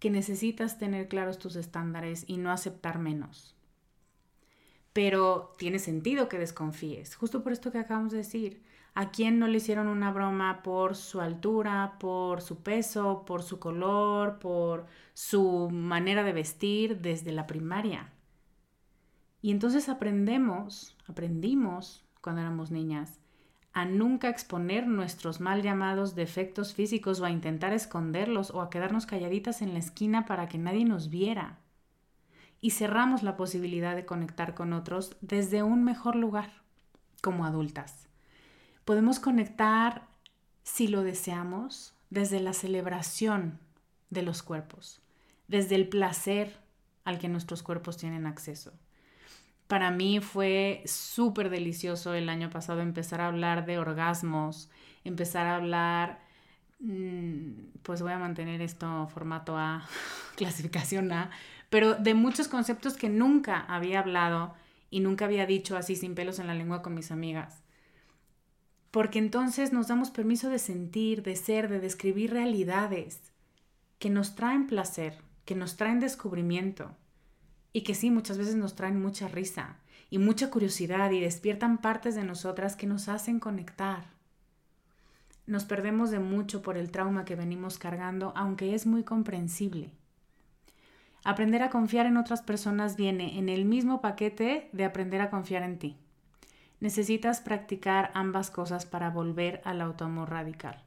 que 0.00 0.10
necesitas 0.10 0.78
tener 0.78 1.06
claros 1.06 1.38
tus 1.38 1.54
estándares 1.54 2.24
y 2.26 2.38
no 2.38 2.50
aceptar 2.50 2.98
menos. 2.98 3.54
Pero 4.94 5.52
tiene 5.58 5.78
sentido 5.78 6.28
que 6.30 6.38
desconfíes, 6.38 7.16
justo 7.16 7.42
por 7.42 7.52
esto 7.52 7.70
que 7.70 7.78
acabamos 7.78 8.12
de 8.12 8.18
decir. 8.18 8.62
¿A 8.96 9.10
quién 9.10 9.40
no 9.40 9.48
le 9.48 9.56
hicieron 9.56 9.88
una 9.88 10.12
broma 10.12 10.62
por 10.62 10.94
su 10.94 11.20
altura, 11.20 11.96
por 11.98 12.40
su 12.40 12.62
peso, 12.62 13.24
por 13.26 13.42
su 13.42 13.58
color, 13.58 14.38
por 14.38 14.86
su 15.14 15.68
manera 15.70 16.22
de 16.22 16.32
vestir 16.32 17.00
desde 17.00 17.32
la 17.32 17.48
primaria? 17.48 18.12
Y 19.42 19.50
entonces 19.50 19.88
aprendemos, 19.88 20.96
aprendimos 21.08 22.06
cuando 22.20 22.42
éramos 22.42 22.70
niñas, 22.70 23.18
a 23.72 23.84
nunca 23.84 24.28
exponer 24.28 24.86
nuestros 24.86 25.40
mal 25.40 25.60
llamados 25.60 26.14
defectos 26.14 26.72
físicos 26.72 27.18
o 27.18 27.24
a 27.24 27.30
intentar 27.32 27.72
esconderlos 27.72 28.52
o 28.52 28.62
a 28.62 28.70
quedarnos 28.70 29.06
calladitas 29.06 29.60
en 29.60 29.72
la 29.72 29.80
esquina 29.80 30.24
para 30.24 30.48
que 30.48 30.58
nadie 30.58 30.84
nos 30.84 31.10
viera. 31.10 31.58
Y 32.64 32.70
cerramos 32.70 33.22
la 33.22 33.36
posibilidad 33.36 33.94
de 33.94 34.06
conectar 34.06 34.54
con 34.54 34.72
otros 34.72 35.18
desde 35.20 35.62
un 35.62 35.84
mejor 35.84 36.16
lugar, 36.16 36.50
como 37.20 37.44
adultas. 37.44 38.08
Podemos 38.86 39.20
conectar, 39.20 40.08
si 40.62 40.88
lo 40.88 41.02
deseamos, 41.02 41.92
desde 42.08 42.40
la 42.40 42.54
celebración 42.54 43.58
de 44.08 44.22
los 44.22 44.42
cuerpos, 44.42 45.02
desde 45.46 45.74
el 45.74 45.90
placer 45.90 46.58
al 47.04 47.18
que 47.18 47.28
nuestros 47.28 47.62
cuerpos 47.62 47.98
tienen 47.98 48.24
acceso. 48.24 48.72
Para 49.66 49.90
mí 49.90 50.20
fue 50.20 50.82
súper 50.86 51.50
delicioso 51.50 52.14
el 52.14 52.30
año 52.30 52.48
pasado 52.48 52.80
empezar 52.80 53.20
a 53.20 53.26
hablar 53.26 53.66
de 53.66 53.76
orgasmos, 53.76 54.70
empezar 55.04 55.46
a 55.48 55.56
hablar, 55.56 56.18
mm, 56.80 57.80
pues 57.82 58.00
voy 58.00 58.12
a 58.12 58.18
mantener 58.18 58.62
esto 58.62 59.06
formato 59.08 59.58
A, 59.58 59.86
clasificación 60.36 61.12
A, 61.12 61.30
pero 61.70 61.94
de 61.94 62.14
muchos 62.14 62.48
conceptos 62.48 62.94
que 62.94 63.08
nunca 63.08 63.60
había 63.60 64.00
hablado 64.00 64.54
y 64.90 65.00
nunca 65.00 65.24
había 65.24 65.46
dicho 65.46 65.76
así 65.76 65.96
sin 65.96 66.14
pelos 66.14 66.38
en 66.38 66.46
la 66.46 66.54
lengua 66.54 66.82
con 66.82 66.94
mis 66.94 67.10
amigas 67.10 67.64
porque 68.94 69.18
entonces 69.18 69.72
nos 69.72 69.88
damos 69.88 70.12
permiso 70.12 70.48
de 70.50 70.60
sentir, 70.60 71.24
de 71.24 71.34
ser, 71.34 71.68
de 71.68 71.80
describir 71.80 72.30
realidades 72.30 73.18
que 73.98 74.08
nos 74.08 74.36
traen 74.36 74.68
placer, 74.68 75.18
que 75.44 75.56
nos 75.56 75.76
traen 75.76 75.98
descubrimiento 75.98 76.94
y 77.72 77.80
que 77.80 77.96
sí, 77.96 78.12
muchas 78.12 78.38
veces 78.38 78.54
nos 78.54 78.76
traen 78.76 79.02
mucha 79.02 79.26
risa 79.26 79.78
y 80.10 80.18
mucha 80.18 80.48
curiosidad 80.48 81.10
y 81.10 81.18
despiertan 81.18 81.78
partes 81.78 82.14
de 82.14 82.22
nosotras 82.22 82.76
que 82.76 82.86
nos 82.86 83.08
hacen 83.08 83.40
conectar. 83.40 84.04
Nos 85.44 85.64
perdemos 85.64 86.12
de 86.12 86.20
mucho 86.20 86.62
por 86.62 86.76
el 86.76 86.92
trauma 86.92 87.24
que 87.24 87.34
venimos 87.34 87.78
cargando, 87.78 88.32
aunque 88.36 88.76
es 88.76 88.86
muy 88.86 89.02
comprensible. 89.02 89.90
Aprender 91.24 91.62
a 91.62 91.70
confiar 91.70 92.06
en 92.06 92.16
otras 92.16 92.42
personas 92.42 92.96
viene 92.96 93.38
en 93.38 93.48
el 93.48 93.64
mismo 93.64 94.00
paquete 94.00 94.68
de 94.72 94.84
aprender 94.84 95.20
a 95.20 95.30
confiar 95.30 95.62
en 95.62 95.78
ti 95.78 95.96
necesitas 96.84 97.40
practicar 97.40 98.10
ambas 98.12 98.50
cosas 98.50 98.84
para 98.84 99.08
volver 99.08 99.62
al 99.64 99.80
autoamor 99.80 100.28
radical. 100.28 100.82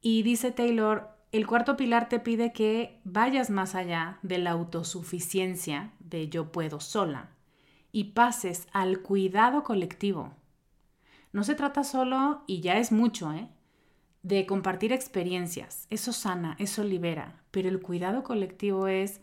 Y 0.00 0.22
dice 0.22 0.52
Taylor, 0.52 1.08
el 1.32 1.48
cuarto 1.48 1.76
pilar 1.76 2.08
te 2.08 2.20
pide 2.20 2.52
que 2.52 3.00
vayas 3.02 3.50
más 3.50 3.74
allá 3.74 4.18
de 4.22 4.38
la 4.38 4.52
autosuficiencia, 4.52 5.90
de 5.98 6.28
yo 6.28 6.52
puedo 6.52 6.78
sola, 6.78 7.30
y 7.90 8.12
pases 8.12 8.68
al 8.72 9.00
cuidado 9.00 9.64
colectivo. 9.64 10.32
No 11.32 11.42
se 11.42 11.56
trata 11.56 11.82
solo, 11.82 12.44
y 12.46 12.60
ya 12.60 12.78
es 12.78 12.92
mucho, 12.92 13.32
¿eh? 13.32 13.48
De 14.26 14.44
compartir 14.44 14.92
experiencias. 14.92 15.86
Eso 15.88 16.12
sana, 16.12 16.56
eso 16.58 16.82
libera, 16.82 17.44
pero 17.52 17.68
el 17.68 17.80
cuidado 17.80 18.24
colectivo 18.24 18.88
es, 18.88 19.20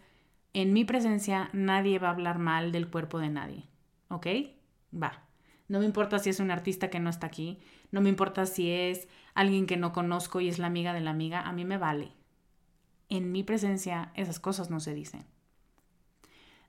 en 0.53 0.71
mi 0.71 0.85
presencia 0.85 1.49
nadie 1.51 1.99
va 1.99 2.07
a 2.07 2.11
hablar 2.11 2.39
mal 2.39 2.71
del 2.71 2.89
cuerpo 2.89 3.19
de 3.19 3.29
nadie, 3.29 3.65
¿ok? 4.07 4.27
va. 4.93 5.25
No 5.67 5.79
me 5.79 5.85
importa 5.85 6.19
si 6.19 6.29
es 6.29 6.39
un 6.39 6.51
artista 6.51 6.89
que 6.89 7.01
no 7.01 7.09
está 7.09 7.27
aquí, 7.27 7.59
no 7.91 7.99
me 7.99 8.07
importa 8.07 8.45
si 8.45 8.71
es 8.71 9.09
alguien 9.33 9.65
que 9.65 9.75
no 9.75 9.91
conozco 9.91 10.39
y 10.39 10.47
es 10.47 10.57
la 10.57 10.67
amiga 10.67 10.93
de 10.93 11.01
la 11.01 11.11
amiga, 11.11 11.41
a 11.41 11.51
mí 11.51 11.65
me 11.65 11.77
vale. 11.77 12.13
En 13.09 13.33
mi 13.33 13.43
presencia 13.43 14.13
esas 14.15 14.39
cosas 14.39 14.69
no 14.69 14.79
se 14.79 14.93
dicen. 14.93 15.25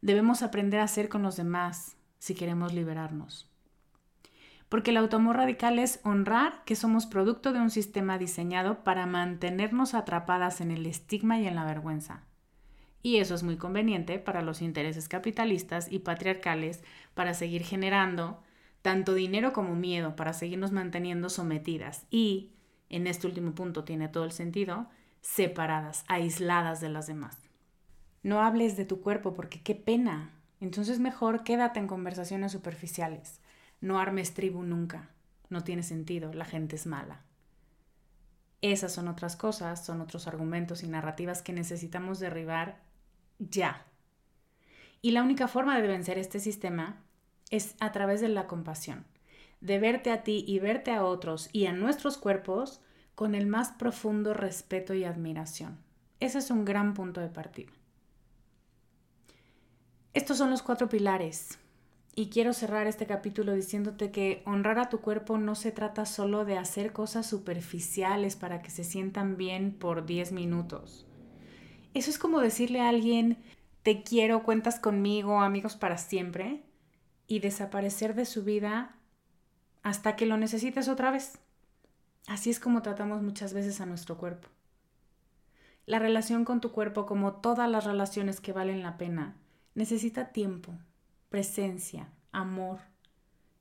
Debemos 0.03 0.43
aprender 0.43 0.81
a 0.81 0.89
ser 0.89 1.09
con 1.09 1.23
los 1.23 1.37
demás 1.37 1.97
si 2.19 2.35
queremos 2.35 2.73
liberarnos. 2.73 3.49
Porque 4.75 4.91
el 4.91 4.97
automor 4.97 5.37
radical 5.37 5.79
es 5.79 6.01
honrar 6.03 6.65
que 6.65 6.75
somos 6.75 7.07
producto 7.07 7.53
de 7.53 7.61
un 7.61 7.71
sistema 7.71 8.19
diseñado 8.19 8.83
para 8.83 9.07
mantenernos 9.07 9.95
atrapadas 9.95 10.61
en 10.61 10.73
el 10.73 10.85
estigma 10.87 11.39
y 11.39 11.47
en 11.47 11.55
la 11.55 11.65
vergüenza 11.65 12.25
y 13.05 13.19
eso 13.19 13.35
es 13.35 13.43
muy 13.43 13.57
conveniente 13.57 14.19
para 14.19 14.41
los 14.41 14.63
intereses 14.63 15.09
capitalistas 15.09 15.93
y 15.93 15.99
patriarcales 15.99 16.83
para 17.13 17.35
seguir 17.35 17.63
generando 17.63 18.43
tanto 18.81 19.13
dinero 19.13 19.53
como 19.53 19.77
miedo, 19.77 20.17
para 20.17 20.33
seguirnos 20.33 20.73
manteniendo 20.73 21.29
sometidas 21.29 22.07
y, 22.11 22.51
en 22.89 23.07
este 23.07 23.27
último 23.27 23.55
punto 23.55 23.85
tiene 23.85 24.09
todo 24.09 24.25
el 24.25 24.33
sentido, 24.33 24.89
separadas, 25.21 26.05
aisladas 26.09 26.81
de 26.81 26.89
las 26.89 27.07
demás. 27.07 27.39
No 28.23 28.41
hables 28.41 28.77
de 28.77 28.87
tu 28.87 29.03
cuerpo 29.03 29.35
porque 29.35 29.63
qué 29.63 29.75
pena. 29.75 30.33
Entonces 30.61 30.99
mejor 30.99 31.45
quédate 31.45 31.79
en 31.81 31.87
conversaciones 31.87 32.53
superficiales. 32.53 33.39
No 33.81 33.99
armes 33.99 34.35
tribu 34.35 34.63
nunca. 34.63 35.11
No 35.49 35.63
tiene 35.63 35.83
sentido, 35.83 36.33
la 36.33 36.45
gente 36.45 36.77
es 36.77 36.87
mala. 36.87 37.23
Esas 38.61 38.93
son 38.93 39.09
otras 39.09 39.37
cosas, 39.37 39.85
son 39.85 40.01
otros 40.01 40.27
argumentos 40.27 40.83
y 40.83 40.89
narrativas 40.89 41.43
que 41.43 41.53
necesitamos 41.53 42.19
derribar 42.19 42.81
ya. 43.39 43.85
Y 45.03 45.11
la 45.11 45.23
única 45.23 45.49
forma 45.49 45.79
de 45.79 45.87
vencer 45.87 46.17
este 46.17 46.41
sistema 46.41 47.03
es 47.51 47.77
a 47.79 47.93
través 47.93 48.23
de 48.23 48.29
la 48.29 48.47
compasión, 48.47 49.05
de 49.61 49.79
verte 49.79 50.11
a 50.11 50.23
ti 50.23 50.45
y 50.49 50.61
verte 50.61 50.93
a 50.93 51.05
otros 51.05 51.51
y 51.53 51.67
a 51.67 51.73
nuestros 51.73 52.17
cuerpos 52.17 52.81
con 53.15 53.35
el 53.35 53.47
más 53.47 53.71
profundo 53.73 54.33
respeto 54.33 54.95
y 54.95 55.05
admiración. 55.05 55.79
Ese 56.21 56.39
es 56.39 56.51
un 56.51 56.65
gran 56.65 56.95
punto 56.95 57.21
de 57.21 57.29
partida. 57.29 57.73
Estos 60.15 60.39
son 60.39 60.51
los 60.51 60.63
cuatro 60.63 60.89
pilares. 60.89 61.59
Y 62.17 62.29
quiero 62.29 62.53
cerrar 62.53 62.87
este 62.87 63.07
capítulo 63.07 63.55
diciéndote 63.55 64.13
que 64.13 64.45
honrar 64.47 64.79
a 64.79 64.89
tu 64.89 65.01
cuerpo 65.01 65.37
no 65.37 65.57
se 65.57 65.73
trata 65.73 66.07
solo 66.07 66.45
de 66.45 66.57
hacer 66.57 66.93
cosas 66.93 67.27
superficiales 67.27 68.37
para 68.37 68.63
que 68.63 68.71
se 68.71 68.85
sientan 68.85 69.37
bien 69.37 69.73
por 69.73 70.07
10 70.07 70.31
minutos. 70.31 71.09
Eso 71.93 72.11
es 72.11 72.19
como 72.19 72.41
decirle 72.41 72.81
a 72.81 72.89
alguien, 72.89 73.43
te 73.83 74.05
quiero, 74.05 74.45
cuentas 74.45 74.79
conmigo, 74.79 75.41
amigos 75.41 75.75
para 75.75 75.99
siempre, 75.99 76.63
y 77.27 77.41
desaparecer 77.41 78.15
de 78.15 78.27
su 78.27 78.45
vida 78.45 78.97
hasta 79.83 80.15
que 80.15 80.27
lo 80.27 80.37
necesites 80.37 80.89
otra 80.89 81.11
vez. 81.11 81.41
Así 82.29 82.49
es 82.49 82.61
como 82.61 82.81
tratamos 82.81 83.23
muchas 83.23 83.55
veces 83.55 83.81
a 83.81 83.87
nuestro 83.87 84.19
cuerpo. 84.19 84.49
La 85.85 85.99
relación 85.99 86.45
con 86.45 86.61
tu 86.61 86.71
cuerpo, 86.71 87.07
como 87.07 87.35
todas 87.35 87.69
las 87.69 87.85
relaciones 87.85 88.41
que 88.41 88.53
valen 88.53 88.85
la 88.85 88.99
pena, 88.99 89.37
necesita 89.75 90.33
tiempo, 90.33 90.73
presencia, 91.29 92.09
amor 92.33 92.81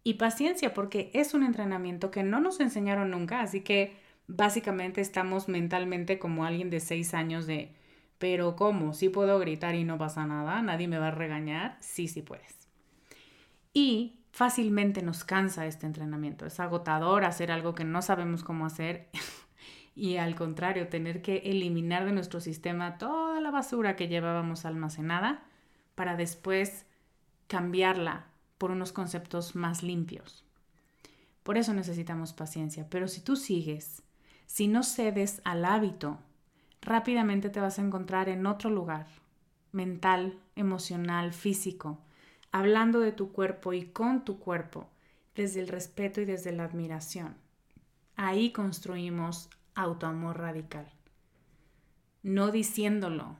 y 0.03 0.15
paciencia, 0.15 0.73
porque 0.73 1.11
es 1.13 1.33
un 1.33 1.43
entrenamiento 1.43 2.11
que 2.11 2.23
no 2.23 2.39
nos 2.39 2.59
enseñaron 2.59 3.11
nunca, 3.11 3.41
así 3.41 3.61
que 3.61 3.95
básicamente 4.27 5.01
estamos 5.01 5.47
mentalmente 5.47 6.19
como 6.19 6.45
alguien 6.45 6.69
de 6.69 6.79
seis 6.79 7.13
años 7.13 7.47
de 7.47 7.75
pero 8.23 8.55
¿cómo? 8.55 8.93
¿Sí 8.93 9.09
puedo 9.09 9.37
gritar 9.37 9.75
y 9.75 9.83
no 9.83 9.97
pasa 9.97 10.25
nada? 10.25 10.61
¿Nadie 10.61 10.87
me 10.87 10.97
va 10.97 11.09
a 11.09 11.11
regañar? 11.11 11.75
Sí, 11.81 12.07
sí 12.07 12.21
puedes. 12.21 12.69
Y 13.73 14.21
fácilmente 14.31 15.01
nos 15.01 15.25
cansa 15.25 15.65
este 15.65 15.87
entrenamiento. 15.87 16.45
Es 16.45 16.59
agotador 16.61 17.25
hacer 17.25 17.51
algo 17.51 17.75
que 17.75 17.83
no 17.83 18.01
sabemos 18.01 18.45
cómo 18.45 18.65
hacer 18.65 19.09
y 19.95 20.15
al 20.17 20.35
contrario, 20.35 20.87
tener 20.87 21.21
que 21.21 21.37
eliminar 21.45 22.05
de 22.05 22.13
nuestro 22.13 22.39
sistema 22.39 22.97
toda 22.97 23.41
la 23.41 23.51
basura 23.51 23.97
que 23.97 24.07
llevábamos 24.07 24.63
almacenada 24.63 25.43
para 25.95 26.15
después 26.15 26.85
cambiarla 27.47 28.27
por 28.57 28.71
unos 28.71 28.91
conceptos 28.91 29.55
más 29.55 29.83
limpios. 29.83 30.43
Por 31.43 31.57
eso 31.57 31.73
necesitamos 31.73 32.33
paciencia. 32.33 32.87
Pero 32.89 33.07
si 33.07 33.21
tú 33.21 33.35
sigues, 33.35 34.01
si 34.45 34.67
no 34.67 34.83
cedes 34.83 35.41
al 35.43 35.65
hábito, 35.65 36.19
rápidamente 36.81 37.49
te 37.49 37.59
vas 37.59 37.79
a 37.79 37.81
encontrar 37.81 38.29
en 38.29 38.45
otro 38.45 38.69
lugar, 38.69 39.07
mental, 39.71 40.39
emocional, 40.55 41.33
físico, 41.33 41.99
hablando 42.51 42.99
de 42.99 43.11
tu 43.11 43.31
cuerpo 43.31 43.73
y 43.73 43.85
con 43.85 44.23
tu 44.23 44.39
cuerpo, 44.39 44.89
desde 45.35 45.59
el 45.59 45.67
respeto 45.67 46.21
y 46.21 46.25
desde 46.25 46.51
la 46.51 46.63
admiración. 46.63 47.35
Ahí 48.15 48.51
construimos 48.51 49.49
autoamor 49.75 50.37
radical. 50.37 50.87
No 52.21 52.51
diciéndolo, 52.51 53.35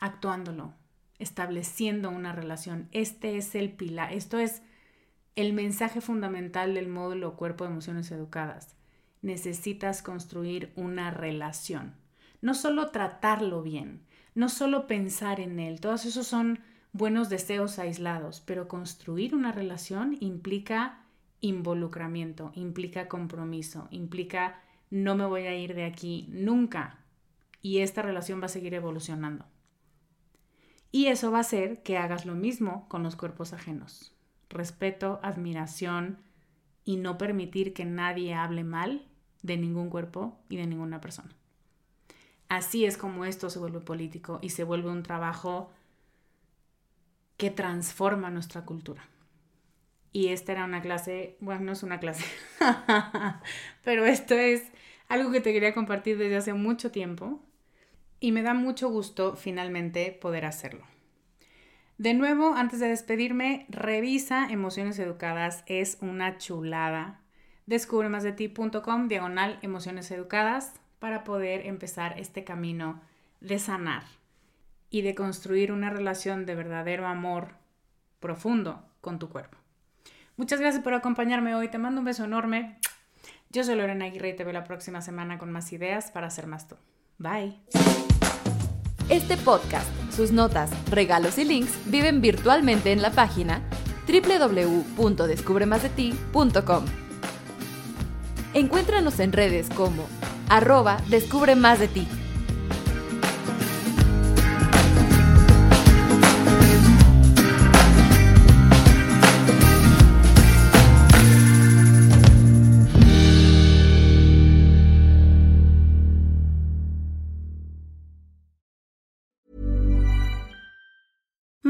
actuándolo, 0.00 0.72
estableciendo 1.18 2.10
una 2.10 2.32
relación. 2.32 2.88
Este 2.92 3.36
es 3.36 3.54
el 3.54 3.70
pilar, 3.72 4.12
esto 4.12 4.38
es 4.38 4.62
el 5.34 5.52
mensaje 5.52 6.00
fundamental 6.00 6.74
del 6.74 6.88
módulo 6.88 7.36
Cuerpo 7.36 7.64
de 7.64 7.70
Emociones 7.70 8.10
Educadas. 8.10 8.74
Necesitas 9.22 10.02
construir 10.02 10.72
una 10.76 11.10
relación. 11.10 11.94
No 12.40 12.54
solo 12.54 12.90
tratarlo 12.90 13.62
bien, 13.62 14.02
no 14.34 14.48
solo 14.48 14.86
pensar 14.86 15.40
en 15.40 15.58
él, 15.58 15.80
todos 15.80 16.04
esos 16.04 16.26
son 16.26 16.60
buenos 16.92 17.28
deseos 17.28 17.78
aislados, 17.78 18.40
pero 18.40 18.68
construir 18.68 19.34
una 19.34 19.52
relación 19.52 20.16
implica 20.20 21.02
involucramiento, 21.40 22.52
implica 22.54 23.08
compromiso, 23.08 23.88
implica 23.90 24.60
no 24.90 25.14
me 25.14 25.26
voy 25.26 25.42
a 25.42 25.56
ir 25.56 25.74
de 25.74 25.84
aquí 25.84 26.26
nunca 26.30 26.98
y 27.60 27.78
esta 27.78 28.02
relación 28.02 28.40
va 28.40 28.46
a 28.46 28.48
seguir 28.48 28.74
evolucionando. 28.74 29.44
Y 30.96 31.08
eso 31.08 31.30
va 31.30 31.36
a 31.36 31.40
hacer 31.42 31.82
que 31.82 31.98
hagas 31.98 32.24
lo 32.24 32.34
mismo 32.34 32.88
con 32.88 33.02
los 33.02 33.16
cuerpos 33.16 33.52
ajenos. 33.52 34.14
Respeto, 34.48 35.20
admiración 35.22 36.16
y 36.86 36.96
no 36.96 37.18
permitir 37.18 37.74
que 37.74 37.84
nadie 37.84 38.32
hable 38.32 38.64
mal 38.64 39.06
de 39.42 39.58
ningún 39.58 39.90
cuerpo 39.90 40.38
y 40.48 40.56
de 40.56 40.66
ninguna 40.66 41.02
persona. 41.02 41.36
Así 42.48 42.86
es 42.86 42.96
como 42.96 43.26
esto 43.26 43.50
se 43.50 43.58
vuelve 43.58 43.80
político 43.80 44.38
y 44.40 44.48
se 44.48 44.64
vuelve 44.64 44.88
un 44.88 45.02
trabajo 45.02 45.70
que 47.36 47.50
transforma 47.50 48.30
nuestra 48.30 48.64
cultura. 48.64 49.06
Y 50.14 50.28
esta 50.28 50.52
era 50.52 50.64
una 50.64 50.80
clase, 50.80 51.36
bueno, 51.40 51.60
no 51.60 51.72
es 51.72 51.82
una 51.82 52.00
clase, 52.00 52.24
pero 53.84 54.06
esto 54.06 54.34
es 54.34 54.62
algo 55.08 55.30
que 55.30 55.42
te 55.42 55.52
quería 55.52 55.74
compartir 55.74 56.16
desde 56.16 56.36
hace 56.36 56.54
mucho 56.54 56.90
tiempo 56.90 57.45
y 58.20 58.32
me 58.32 58.42
da 58.42 58.54
mucho 58.54 58.88
gusto 58.88 59.36
finalmente 59.36 60.12
poder 60.12 60.44
hacerlo. 60.44 60.84
De 61.98 62.12
nuevo, 62.12 62.54
antes 62.54 62.78
de 62.80 62.88
despedirme, 62.88 63.66
revisa 63.68 64.48
Emociones 64.50 64.98
Educadas, 64.98 65.64
es 65.66 65.96
una 66.02 66.36
chulada. 66.36 67.20
Descubre 67.64 68.08
más 68.08 68.22
de 68.22 68.32
ti.com, 68.32 69.08
diagonal 69.08 69.58
Emociones 69.62 70.10
Educadas, 70.10 70.74
para 70.98 71.24
poder 71.24 71.66
empezar 71.66 72.18
este 72.18 72.44
camino 72.44 73.00
de 73.40 73.58
sanar 73.58 74.02
y 74.90 75.02
de 75.02 75.14
construir 75.14 75.72
una 75.72 75.90
relación 75.90 76.46
de 76.46 76.54
verdadero 76.54 77.06
amor 77.06 77.54
profundo 78.20 78.84
con 79.00 79.18
tu 79.18 79.28
cuerpo. 79.28 79.58
Muchas 80.36 80.60
gracias 80.60 80.82
por 80.82 80.92
acompañarme 80.92 81.54
hoy. 81.54 81.68
Te 81.68 81.78
mando 81.78 82.00
un 82.00 82.04
beso 82.04 82.24
enorme. 82.24 82.78
Yo 83.50 83.64
soy 83.64 83.74
Lorena 83.74 84.04
Aguirre 84.04 84.30
y 84.30 84.36
te 84.36 84.44
veo 84.44 84.52
la 84.52 84.64
próxima 84.64 85.00
semana 85.00 85.38
con 85.38 85.50
más 85.50 85.72
ideas 85.72 86.10
para 86.10 86.28
ser 86.28 86.46
más 86.46 86.68
tú. 86.68 86.76
Bye. 87.18 87.58
Este 89.08 89.36
podcast, 89.36 89.86
sus 90.14 90.32
notas, 90.32 90.70
regalos 90.90 91.38
y 91.38 91.44
links 91.44 91.72
viven 91.86 92.20
virtualmente 92.20 92.90
en 92.92 93.00
la 93.00 93.10
página 93.10 93.62
www.descubremasdeti.com. 94.06 96.84
Encuéntranos 98.54 99.20
en 99.20 99.32
redes 99.32 99.68
como 99.70 100.06
arroba 100.48 100.98
descubre 101.08 101.56
más 101.56 101.78
de 101.78 101.88
ti. 101.88 102.06